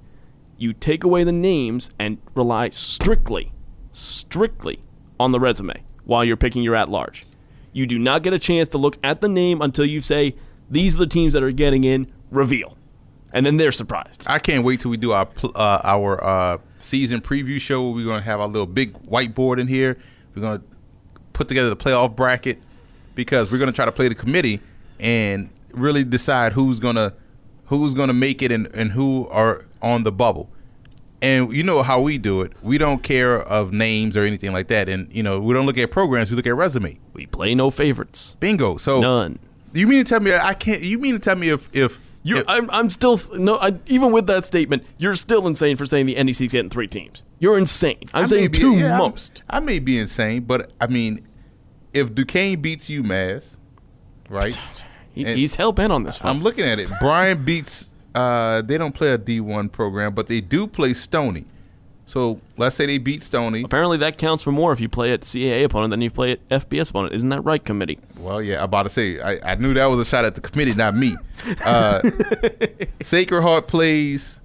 [0.58, 3.51] You take away the names and rely strictly,
[3.91, 4.80] strictly
[5.20, 7.26] on the resume while you're picking your at-large.
[7.72, 10.36] You do not get a chance to look at the name until you say
[10.70, 12.12] these are the teams that are getting in.
[12.32, 12.78] Reveal,
[13.32, 14.24] and then they're surprised.
[14.26, 17.89] I can't wait till we do our uh, our uh, season preview show.
[17.91, 19.97] We're going to have our little big whiteboard in here.
[20.34, 20.66] We're going to
[21.34, 22.60] put together the playoff bracket
[23.16, 24.62] because we're going to try to play the committee
[24.99, 27.14] and really decide who's going to
[27.66, 30.49] who's going to make it and, and who are on the bubble.
[31.21, 32.53] And you know how we do it.
[32.63, 34.89] We don't care of names or anything like that.
[34.89, 36.29] And you know we don't look at programs.
[36.29, 36.99] We look at resume.
[37.13, 38.36] We play no favorites.
[38.39, 38.77] Bingo.
[38.77, 39.39] So None.
[39.73, 40.81] you mean to tell me I can't?
[40.81, 43.55] You mean to tell me if if You're, I'm, I'm still no.
[43.57, 47.23] I, even with that statement, you're still insane for saying the NEC's getting three teams.
[47.39, 48.03] You're insane.
[48.13, 49.43] I'm I saying be- two yeah, I'm- most.
[49.49, 51.25] I may be insane, but I mean,
[51.93, 53.57] if Duquesne beats UMass,
[54.29, 54.57] right?
[55.15, 56.19] He, he's hell bent on this.
[56.25, 56.89] I'm looking at it.
[56.99, 57.93] Bryant beats.
[58.16, 61.45] Uh, they don't play a D1 program, but they do play Stony.
[62.05, 63.64] So let's say they beat Stony.
[63.64, 66.49] Apparently, that counts for more if you play at CAA opponent than you play at
[66.49, 67.16] FBS opponent.
[67.16, 67.97] Isn't that right, committee?
[68.20, 69.20] Well, yeah, I'm about to say.
[69.22, 71.16] I, I knew that was a shot at the committee, not me.
[71.64, 72.01] Uh,
[73.01, 74.39] Sacred Heart plays.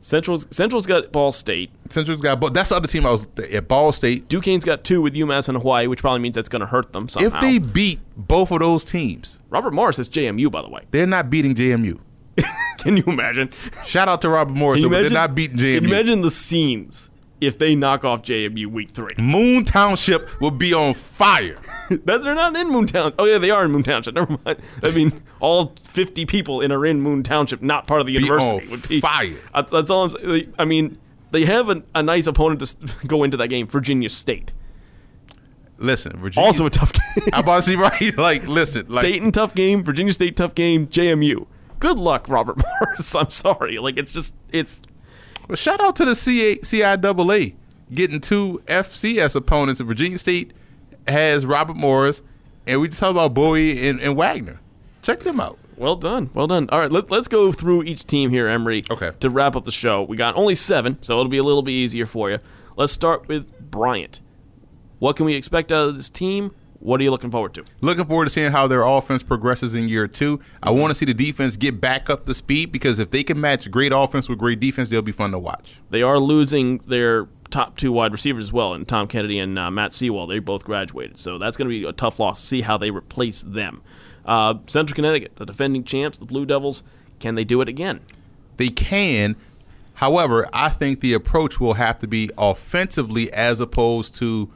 [0.00, 1.70] Central's Central's got Ball State.
[1.90, 4.28] Central's got, but that's the other team I was at Ball State.
[4.28, 7.08] Duquesne's got two with UMass and Hawaii, which probably means that's going to hurt them
[7.08, 7.36] somehow.
[7.36, 10.82] If they beat both of those teams, Robert Morris has JMU, by the way.
[10.90, 11.98] they're not beating JMU.
[12.78, 13.50] Can you imagine?
[13.84, 15.72] Shout out to Robert Morris, Can you but they're imagine- not beating Can JMU.
[15.82, 17.10] you imagine the scenes
[17.40, 19.14] if they knock off JMU week three?
[19.18, 21.58] Moon Township will be on fire.
[21.90, 23.14] that they're not in Moon Township.
[23.18, 24.14] Oh yeah, they are in Moon Township.
[24.16, 24.58] Never mind.
[24.82, 28.64] I mean, all fifty people in are in Moon Township, not part of the university.
[28.66, 29.34] on would be fire.
[29.54, 30.54] That's, that's all I'm saying.
[30.58, 30.98] I mean,
[31.30, 34.52] they have a, a nice opponent to go into that game, Virginia State.
[35.80, 36.44] Listen, Virginia.
[36.44, 37.28] Also a tough game.
[37.32, 38.16] I'm about to see right.
[38.18, 41.46] Like, listen, like Dayton tough game, Virginia State tough game, JMU.
[41.80, 43.14] Good luck, Robert Morris.
[43.14, 43.78] I'm sorry.
[43.78, 44.82] Like it's just it's
[45.48, 47.54] well, shout out to the CA, CIAA
[47.92, 49.80] getting two FCS opponents.
[49.80, 50.52] Virginia State
[51.06, 52.22] has Robert Morris,
[52.66, 54.60] and we just talked about Bowie and, and Wagner.
[55.02, 55.58] Check them out.
[55.76, 56.30] Well done.
[56.34, 56.68] Well done.
[56.70, 58.84] All right, let, let's go through each team here, Emery.
[58.90, 59.12] Okay.
[59.20, 61.72] To wrap up the show, we got only seven, so it'll be a little bit
[61.72, 62.40] easier for you.
[62.76, 64.20] Let's start with Bryant.
[64.98, 66.54] What can we expect out of this team?
[66.80, 67.64] What are you looking forward to?
[67.80, 70.40] Looking forward to seeing how their offense progresses in year two.
[70.62, 73.40] I want to see the defense get back up to speed because if they can
[73.40, 75.78] match great offense with great defense, they'll be fun to watch.
[75.90, 79.70] They are losing their top two wide receivers as well, and Tom Kennedy and uh,
[79.70, 80.26] Matt Sewell.
[80.26, 82.40] They both graduated, so that's going to be a tough loss.
[82.42, 83.82] to See how they replace them.
[84.24, 86.84] Uh, Central Connecticut, the defending champs, the Blue Devils.
[87.18, 88.00] Can they do it again?
[88.56, 89.34] They can.
[89.94, 94.52] However, I think the approach will have to be offensively as opposed to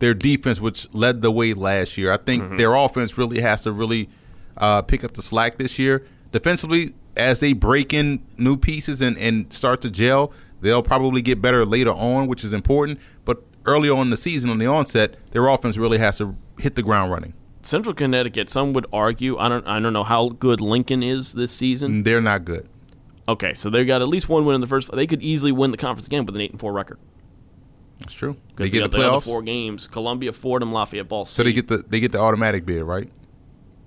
[0.00, 2.12] their defense, which led the way last year.
[2.12, 4.08] I think their offense really has to really
[4.56, 6.04] uh, pick up the slack this year.
[6.32, 11.40] Defensively, as they break in new pieces and, and start to gel, they'll probably get
[11.40, 12.98] better later on, which is important.
[13.24, 16.74] But early on in the season, on the onset, their offense really has to hit
[16.74, 17.34] the ground running.
[17.62, 18.48] Central Connecticut.
[18.48, 19.36] Some would argue.
[19.36, 19.66] I don't.
[19.66, 22.04] I don't know how good Lincoln is this season.
[22.04, 22.66] They're not good.
[23.28, 24.90] Okay, so they got at least one win in the first.
[24.92, 26.98] They could easily win the conference again with an eight and four record.
[28.00, 28.36] That's true.
[28.56, 31.34] They get the playoffs, four games: Columbia, Fordham, Lafayette, Ball State.
[31.36, 33.10] so they get the they get the automatic bid, right?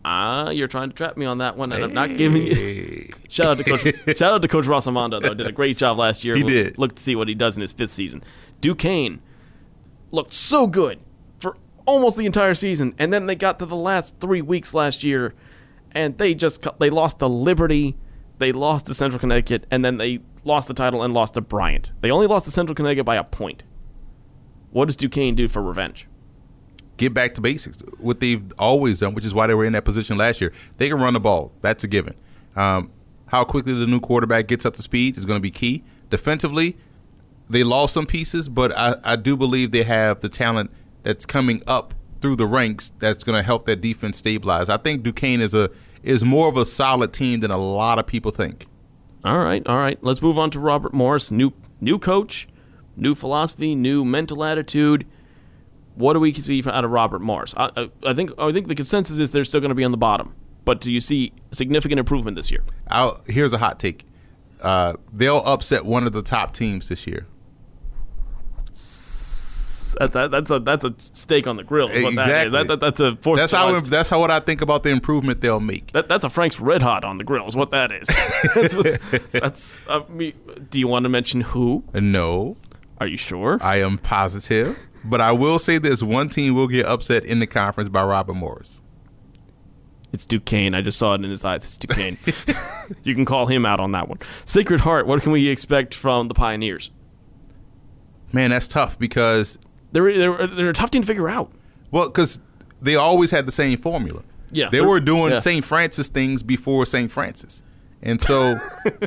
[0.06, 3.14] Ah, you're trying to trap me on that one, and I'm not giving you.
[3.30, 4.18] Shout out to Coach.
[4.18, 5.34] shout out to Coach Rossomando though.
[5.34, 6.36] Did a great job last year.
[6.36, 6.78] He We'll did.
[6.78, 8.22] Look to see what he does in his fifth season.
[8.62, 9.22] Duquesne
[10.12, 11.00] looked so good
[11.40, 11.56] for
[11.86, 15.34] almost the entire season, and then they got to the last three weeks last year,
[15.94, 17.96] and they just they lost to Liberty,
[18.40, 21.94] they lost to Central Connecticut, and then they lost the title and lost to Bryant.
[22.02, 23.64] They only lost to Central Connecticut by a point.
[24.74, 26.08] What does Duquesne do for revenge?
[26.98, 29.86] get back to basics, what they've always done, which is why they were in that
[29.86, 30.52] position last year.
[30.78, 31.52] They can run the ball.
[31.62, 32.16] That's a given.
[32.56, 32.92] Um,
[33.28, 35.84] how quickly the new quarterback gets up to speed is going to be key.
[36.10, 36.78] Defensively,
[37.50, 40.72] they lost some pieces, but I, I do believe they have the talent
[41.02, 44.70] that's coming up through the ranks that's going to help that defense stabilize.
[44.70, 45.70] I think Duquesne is a
[46.04, 48.68] is more of a solid team than a lot of people think.
[49.24, 49.98] All right, all right.
[50.04, 51.32] Let's move on to Robert Morris.
[51.32, 52.48] New new coach,
[52.96, 55.06] new philosophy, new mental attitude.
[55.96, 57.54] What do we see out of Robert Morris?
[57.56, 59.92] I, I, I think I think the consensus is they're still going to be on
[59.92, 60.36] the bottom.
[60.66, 62.64] but do you see significant improvement this year?
[62.88, 64.06] I'll, here's a hot take.
[64.62, 67.28] Uh, they'll upset one of the top teams this year.
[70.00, 71.90] That, that, that's a that's a steak on the grill.
[71.90, 72.54] Is what That is.
[72.54, 72.58] Exactly.
[72.58, 73.38] That, that, that's a fourth.
[73.38, 75.92] That's how that's how what I think about the improvement they'll make.
[75.92, 77.48] That, that's a Frank's Red Hot on the grill.
[77.48, 78.08] Is what that is.
[78.56, 78.76] that's.
[78.76, 80.34] What, that's I mean,
[80.70, 81.84] do you want to mention who?
[81.94, 82.58] no,
[83.04, 83.58] Are you sure?
[83.62, 87.48] I am positive, but I will say this: one team will get upset in the
[87.48, 88.80] conference by Robert Morris.
[90.14, 90.74] It's Duquesne.
[90.74, 91.66] I just saw it in his eyes.
[91.66, 92.18] It's Duquesne.
[93.04, 94.20] you can call him out on that one.
[94.46, 95.06] Sacred Heart.
[95.06, 96.92] What can we expect from the Pioneers?
[98.32, 99.58] Man, that's tough because
[99.92, 101.52] They're they're, they're a tough team to figure out.
[101.92, 102.40] well, because
[102.82, 104.24] they always had the same formula.
[104.50, 105.40] Yeah, they were doing yeah.
[105.42, 105.66] St.
[105.66, 107.12] Francis things before St.
[107.12, 107.64] Francis,
[108.04, 108.60] and so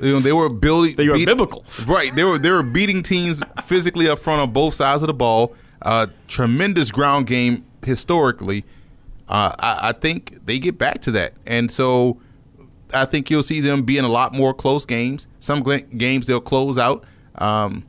[0.03, 0.97] you know, they were building.
[0.97, 1.65] They were biblical.
[1.87, 2.13] right?
[2.15, 5.55] They were they were beating teams physically up front on both sides of the ball.
[5.83, 8.65] Uh, tremendous ground game historically.
[9.29, 12.19] Uh, I, I think they get back to that, and so
[12.95, 15.29] I think you'll see them be in a lot more close games.
[15.41, 17.05] Some gl- games they'll close out.
[17.37, 17.85] Um,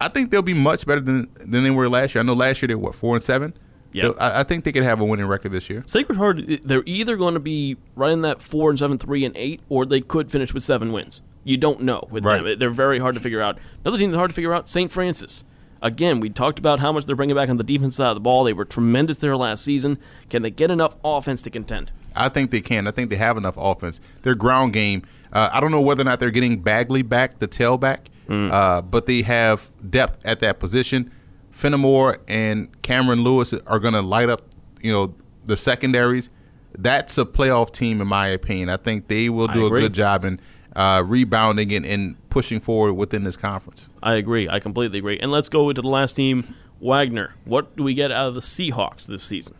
[0.00, 2.22] I think they'll be much better than than they were last year.
[2.22, 3.54] I know last year they were what four and seven.
[3.94, 4.10] Yeah.
[4.18, 5.82] I, I think they could have a winning record this year.
[5.86, 6.62] Sacred Heart.
[6.62, 9.86] They're either going to be right in that four and seven, three and eight, or
[9.86, 11.20] they could finish with seven wins.
[11.44, 12.42] You don't know with Right.
[12.42, 12.58] them.
[12.58, 13.58] They're very hard to figure out.
[13.84, 14.68] Another team that's hard to figure out.
[14.68, 14.90] St.
[14.90, 15.44] Francis.
[15.82, 18.20] Again, we talked about how much they're bringing back on the defense side of the
[18.20, 18.44] ball.
[18.44, 19.98] They were tremendous there last season.
[20.30, 21.92] Can they get enough offense to contend?
[22.16, 22.86] I think they can.
[22.86, 24.00] I think they have enough offense.
[24.22, 25.02] Their ground game.
[25.30, 27.98] Uh, I don't know whether or not they're getting Bagley back, the tailback,
[28.30, 31.10] uh, but they have depth at that position.
[31.54, 34.42] Fenimore and Cameron Lewis are going to light up,
[34.82, 36.28] you know, the secondaries.
[36.76, 38.68] That's a playoff team, in my opinion.
[38.68, 40.40] I think they will do a good job in
[40.74, 43.88] uh, rebounding and, and pushing forward within this conference.
[44.02, 44.48] I agree.
[44.48, 45.20] I completely agree.
[45.20, 47.34] And let's go to the last team, Wagner.
[47.44, 49.54] What do we get out of the Seahawks this season?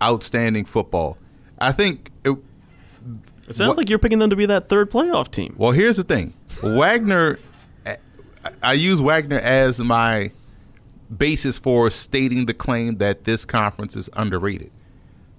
[0.00, 1.18] Outstanding football.
[1.58, 2.12] I think.
[2.24, 2.30] It,
[3.48, 5.56] It sounds What- like you're picking them to be that third playoff team.
[5.58, 6.34] Well, here's the thing.
[6.62, 7.40] Wagner,
[7.84, 7.96] I-
[8.62, 10.30] I use Wagner as my
[11.16, 14.70] basis for stating the claim that this conference is underrated.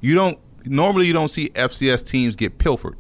[0.01, 2.97] You don't normally you don't see FCS teams get pilfered.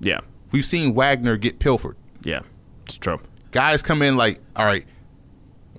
[0.00, 0.20] Yeah.
[0.52, 1.96] We've seen Wagner get pilfered.
[2.22, 2.40] Yeah.
[2.86, 3.20] It's true.
[3.50, 4.84] Guys come in like, all right,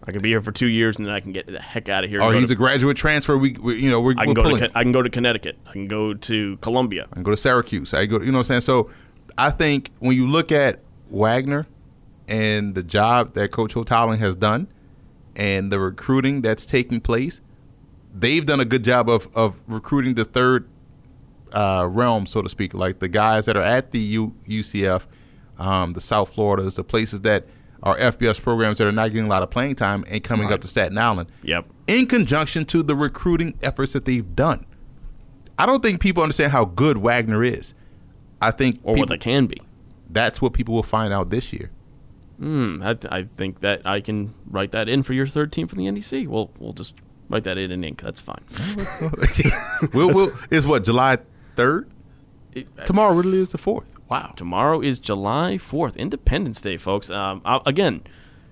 [0.07, 2.03] I can be here for two years and then I can get the heck out
[2.03, 2.21] of here.
[2.21, 3.37] oh, he's to- a graduate transfer.
[3.37, 4.59] We, we you know, we're, I we're can go pulling.
[4.61, 5.57] to I can go to Connecticut.
[5.65, 7.07] I can go to Columbia.
[7.11, 7.93] I can go to Syracuse.
[7.93, 8.61] I go, you know what I'm saying?
[8.61, 8.89] So
[9.37, 10.79] I think when you look at
[11.09, 11.67] Wagner
[12.27, 14.67] and the job that Coach Houghtaling has done
[15.35, 17.41] and the recruiting that's taking place,
[18.13, 20.67] they've done a good job of, of recruiting the third
[21.51, 25.03] uh, realm, so to speak, like the guys that are at the U- UCF,
[25.59, 27.45] um, the South Floridas, the places that
[27.83, 30.59] are FBS programs that are not getting a lot of playing time and coming up
[30.61, 31.65] to Staten Island Yep.
[31.87, 34.65] in conjunction to the recruiting efforts that they've done.
[35.59, 37.73] I don't think people understand how good Wagner is.
[38.41, 39.61] I think Or people, what they can be.
[40.09, 41.69] that's what people will find out this year.
[42.37, 42.81] Hmm.
[42.83, 45.79] I, th- I think that I can write that in for your third team from
[45.79, 46.27] the NEC.
[46.27, 46.95] We'll we'll just
[47.29, 48.01] write that in in ink.
[48.01, 48.43] That's fine.
[49.93, 51.19] we'll, we'll, is what July
[51.55, 51.89] third
[52.85, 53.13] tomorrow.
[53.13, 53.89] Really is the fourth.
[54.09, 54.33] Wow.
[54.35, 57.09] Tomorrow is July 4th, Independence Day, folks.
[57.09, 58.01] Um, i again,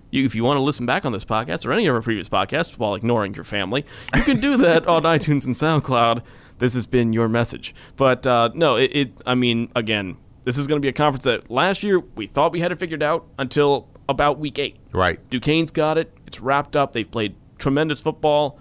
[0.09, 2.27] you, if you want to listen back on this podcast or any of our previous
[2.27, 6.23] podcasts while ignoring your family, you can do that on iTunes and SoundCloud.
[6.57, 7.75] This has been your message.
[7.97, 11.23] But uh, no, it, it, I mean, again, this is going to be a conference
[11.23, 14.77] that last year we thought we had it figured out until about week eight.
[14.91, 15.19] Right.
[15.29, 16.11] Duquesne's got it.
[16.27, 16.93] It's wrapped up.
[16.93, 18.59] They've played tremendous football.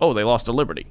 [0.00, 0.86] Oh, they lost to Liberty.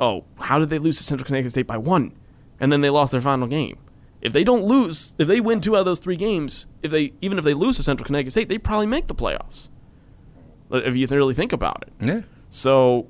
[0.00, 2.12] Oh, how did they lose to Central Connecticut State by one?
[2.60, 3.78] And then they lost their final game.
[4.22, 7.12] If they don't lose, if they win two out of those three games, if they
[7.20, 9.68] even if they lose to Central Connecticut State, they probably make the playoffs.
[10.72, 12.08] Uh, If you really think about it.
[12.08, 12.20] Yeah.
[12.48, 13.06] So,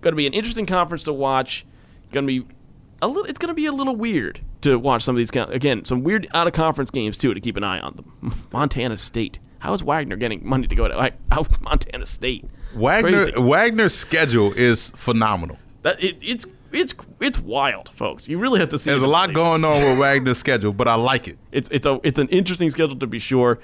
[0.00, 1.66] going to be an interesting conference to watch.
[2.12, 2.54] Going to be
[3.02, 3.24] a little.
[3.24, 5.30] It's going to be a little weird to watch some of these.
[5.30, 8.42] Again, some weird out of conference games too to keep an eye on them.
[8.52, 9.38] Montana State.
[9.60, 11.14] How is Wagner getting money to go to like,
[11.60, 12.46] Montana State?
[12.74, 13.26] Wagner.
[13.36, 15.58] Wagner's schedule is phenomenal.
[15.82, 18.28] That it, it's it's it's wild, folks.
[18.28, 18.90] You really have to see.
[18.90, 21.38] There's a lot going on with Wagner's schedule, but I like it.
[21.52, 23.58] It's it's a it's an interesting schedule to be sure.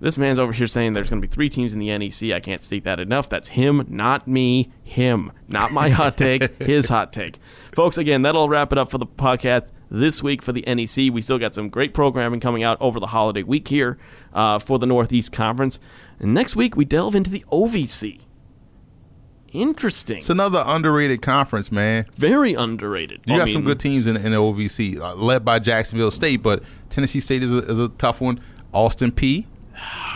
[0.00, 2.32] This man's over here saying there's going to be three teams in the NEC.
[2.32, 3.28] I can't state that enough.
[3.28, 4.72] That's him, not me.
[4.82, 6.60] Him, not my hot take.
[6.62, 7.38] his hot take,
[7.74, 7.98] folks.
[7.98, 11.12] Again, that'll wrap it up for the podcast this week for the NEC.
[11.12, 13.98] We still got some great programming coming out over the holiday week here
[14.32, 15.78] uh, for the Northeast Conference.
[16.18, 18.20] And next week we delve into the OVC.
[19.52, 20.18] Interesting.
[20.18, 22.06] It's another underrated conference, man.
[22.14, 23.20] Very underrated.
[23.26, 26.42] You I got some good teams in, in the OVC, uh, led by Jacksonville State,
[26.42, 28.40] but Tennessee State is a, is a tough one.
[28.72, 29.46] Austin Peay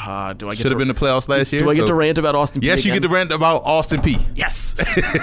[0.06, 1.62] Uh, do I get Should have been the playoffs last year.
[1.62, 2.60] Do I get so- to rant about Austin?
[2.60, 4.22] P Yes, you get to rant about Austin Peay.
[4.34, 4.74] Yes,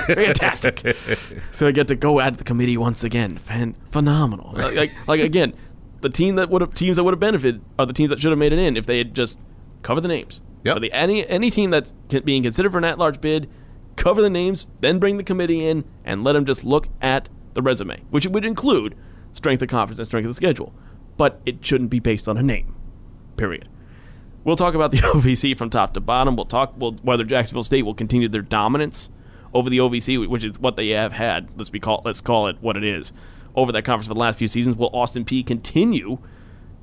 [0.08, 0.96] fantastic.
[1.52, 3.38] so I get to go at the committee once again.
[3.38, 4.54] Fan- phenomenal.
[4.54, 5.54] Like, like, like, again,
[6.02, 8.32] the team that would have teams that would have benefited are the teams that should
[8.32, 9.40] have made it in if they had just
[9.84, 10.42] covered the names.
[10.64, 10.76] Yep.
[10.76, 13.50] So the any any team that's being considered for an at-large bid,
[13.96, 17.62] cover the names, then bring the committee in and let them just look at the
[17.62, 18.96] resume, which would include
[19.34, 20.74] strength of conference and strength of the schedule.
[21.18, 22.76] But it shouldn't be based on a name.
[23.38, 23.68] Period.
[24.44, 26.36] We'll talk about the OVC from top to bottom.
[26.36, 29.10] We'll talk well, whether Jacksonville State will continue their dominance
[29.54, 31.50] over the OVC, which is what they have had.
[31.56, 33.14] Let's be call let's call it what it is
[33.56, 34.76] over that conference for the last few seasons.
[34.76, 36.20] Will Austin Peay continue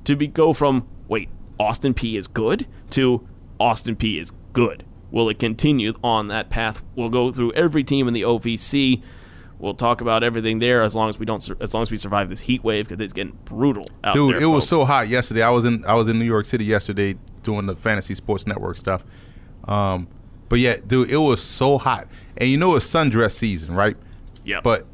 [0.05, 1.29] to be go from wait
[1.59, 3.27] Austin Peay is good to
[3.59, 4.85] Austin Peay is good?
[5.11, 6.83] Will it continue on that path?
[6.95, 9.01] We'll go through every team in the OVC.
[9.57, 12.29] We'll talk about everything there as long as we don't as long as we survive
[12.29, 14.43] this heat wave because it's getting brutal out Dude, there.
[14.43, 15.41] it was so hot yesterday.
[15.41, 18.77] I was in I was in New York City yesterday doing the Fantasy Sports Network
[18.77, 19.03] stuff.
[19.65, 20.07] Um,
[20.49, 22.07] but yeah, dude, it was so hot.
[22.37, 23.95] And you know it's sundress season, right?
[24.43, 24.61] Yeah.
[24.61, 24.85] But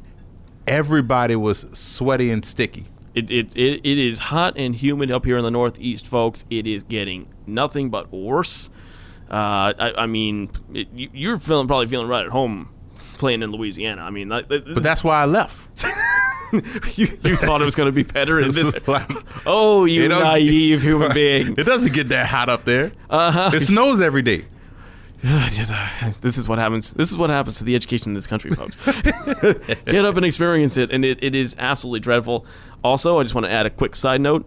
[0.66, 2.86] everybody was sweaty and sticky.
[3.14, 6.44] It, it, it, it is hot and humid up here in the Northeast, folks.
[6.50, 8.68] It is getting nothing but worse.
[9.30, 12.68] Uh, I, I mean, it, you, you're feeling probably feeling right at home
[13.16, 14.02] playing in Louisiana.
[14.02, 15.65] I mean, But that's why I left.
[16.94, 18.86] you, you thought it was going to be better in this.
[18.86, 19.10] Like-
[19.46, 21.52] Oh, you naive human being!
[21.56, 22.92] It doesn't get that hot up there.
[23.08, 23.50] Uh-huh.
[23.54, 24.44] It snows every day.
[25.22, 26.92] this is what happens.
[26.92, 28.76] This is what happens to the education in this country, folks.
[29.02, 32.46] Get up and experience it, and it, it is absolutely dreadful.
[32.84, 34.46] Also, I just want to add a quick side note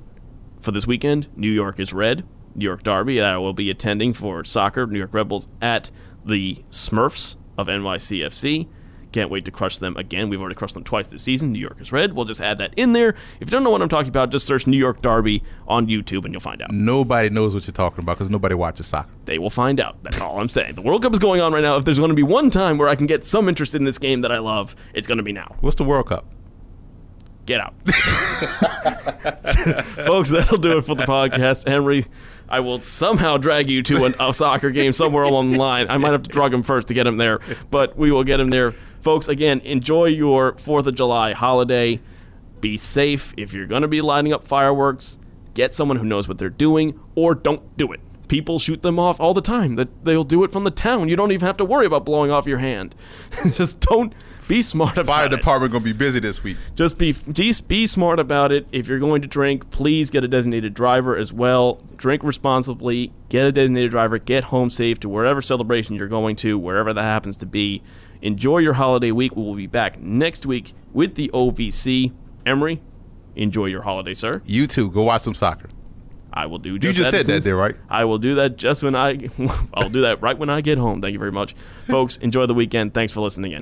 [0.61, 1.27] for this weekend.
[1.35, 2.23] New York is red.
[2.55, 3.21] New York Derby.
[3.21, 4.85] I will be attending for soccer.
[4.85, 5.91] New York Red Bulls at
[6.25, 8.67] the Smurfs of NYCFC.
[9.11, 10.29] Can't wait to crush them again.
[10.29, 11.51] We've already crushed them twice this season.
[11.51, 12.13] New York is red.
[12.13, 13.15] We'll just add that in there.
[13.39, 16.25] If you don't know what I'm talking about, just search New York Derby on YouTube
[16.25, 16.71] and you'll find out.
[16.71, 19.09] Nobody knows what you're talking about because nobody watches soccer.
[19.25, 19.97] They will find out.
[20.03, 20.75] That's all I'm saying.
[20.75, 21.77] The World Cup is going on right now.
[21.77, 23.97] If there's going to be one time where I can get some interest in this
[23.97, 25.55] game that I love, it's going to be now.
[25.61, 26.25] What's the World Cup?
[27.47, 27.73] Get out.
[30.05, 31.67] Folks, that'll do it for the podcast.
[31.67, 32.05] Henry,
[32.47, 35.87] I will somehow drag you to an, a soccer game somewhere along the line.
[35.89, 37.39] I might have to drug him first to get him there,
[37.71, 38.75] but we will get him there.
[39.01, 41.99] Folks, again, enjoy your 4th of July holiday.
[42.59, 43.33] Be safe.
[43.37, 45.17] If you're going to be lighting up fireworks,
[45.53, 48.01] get someone who knows what they're doing or don't do it.
[48.27, 49.75] People shoot them off all the time.
[49.75, 51.09] That they'll do it from the town.
[51.09, 52.93] You don't even have to worry about blowing off your hand.
[53.53, 54.13] Just don't
[54.49, 56.57] be smart about Fire it Fire department gonna be busy this week.
[56.75, 58.65] just be just be smart about it.
[58.71, 61.81] If you're going to drink, please get a designated driver as well.
[61.95, 63.13] Drink responsibly.
[63.29, 64.17] Get a designated driver.
[64.17, 67.83] Get home safe to wherever celebration you're going to, wherever that happens to be.
[68.21, 69.35] Enjoy your holiday week.
[69.35, 72.13] We will be back next week with the OVC.
[72.45, 72.81] Emery,
[73.35, 74.41] enjoy your holiday, sir.
[74.45, 74.91] You too.
[74.91, 75.69] Go watch some soccer.
[76.31, 76.73] I will do.
[76.73, 77.75] You Just just said that there, right?
[77.89, 79.29] I will do that just when I.
[79.73, 81.01] I'll do that right when I get home.
[81.01, 81.55] Thank you very much,
[81.87, 82.17] folks.
[82.17, 82.93] Enjoy the weekend.
[82.93, 83.57] Thanks for listening in.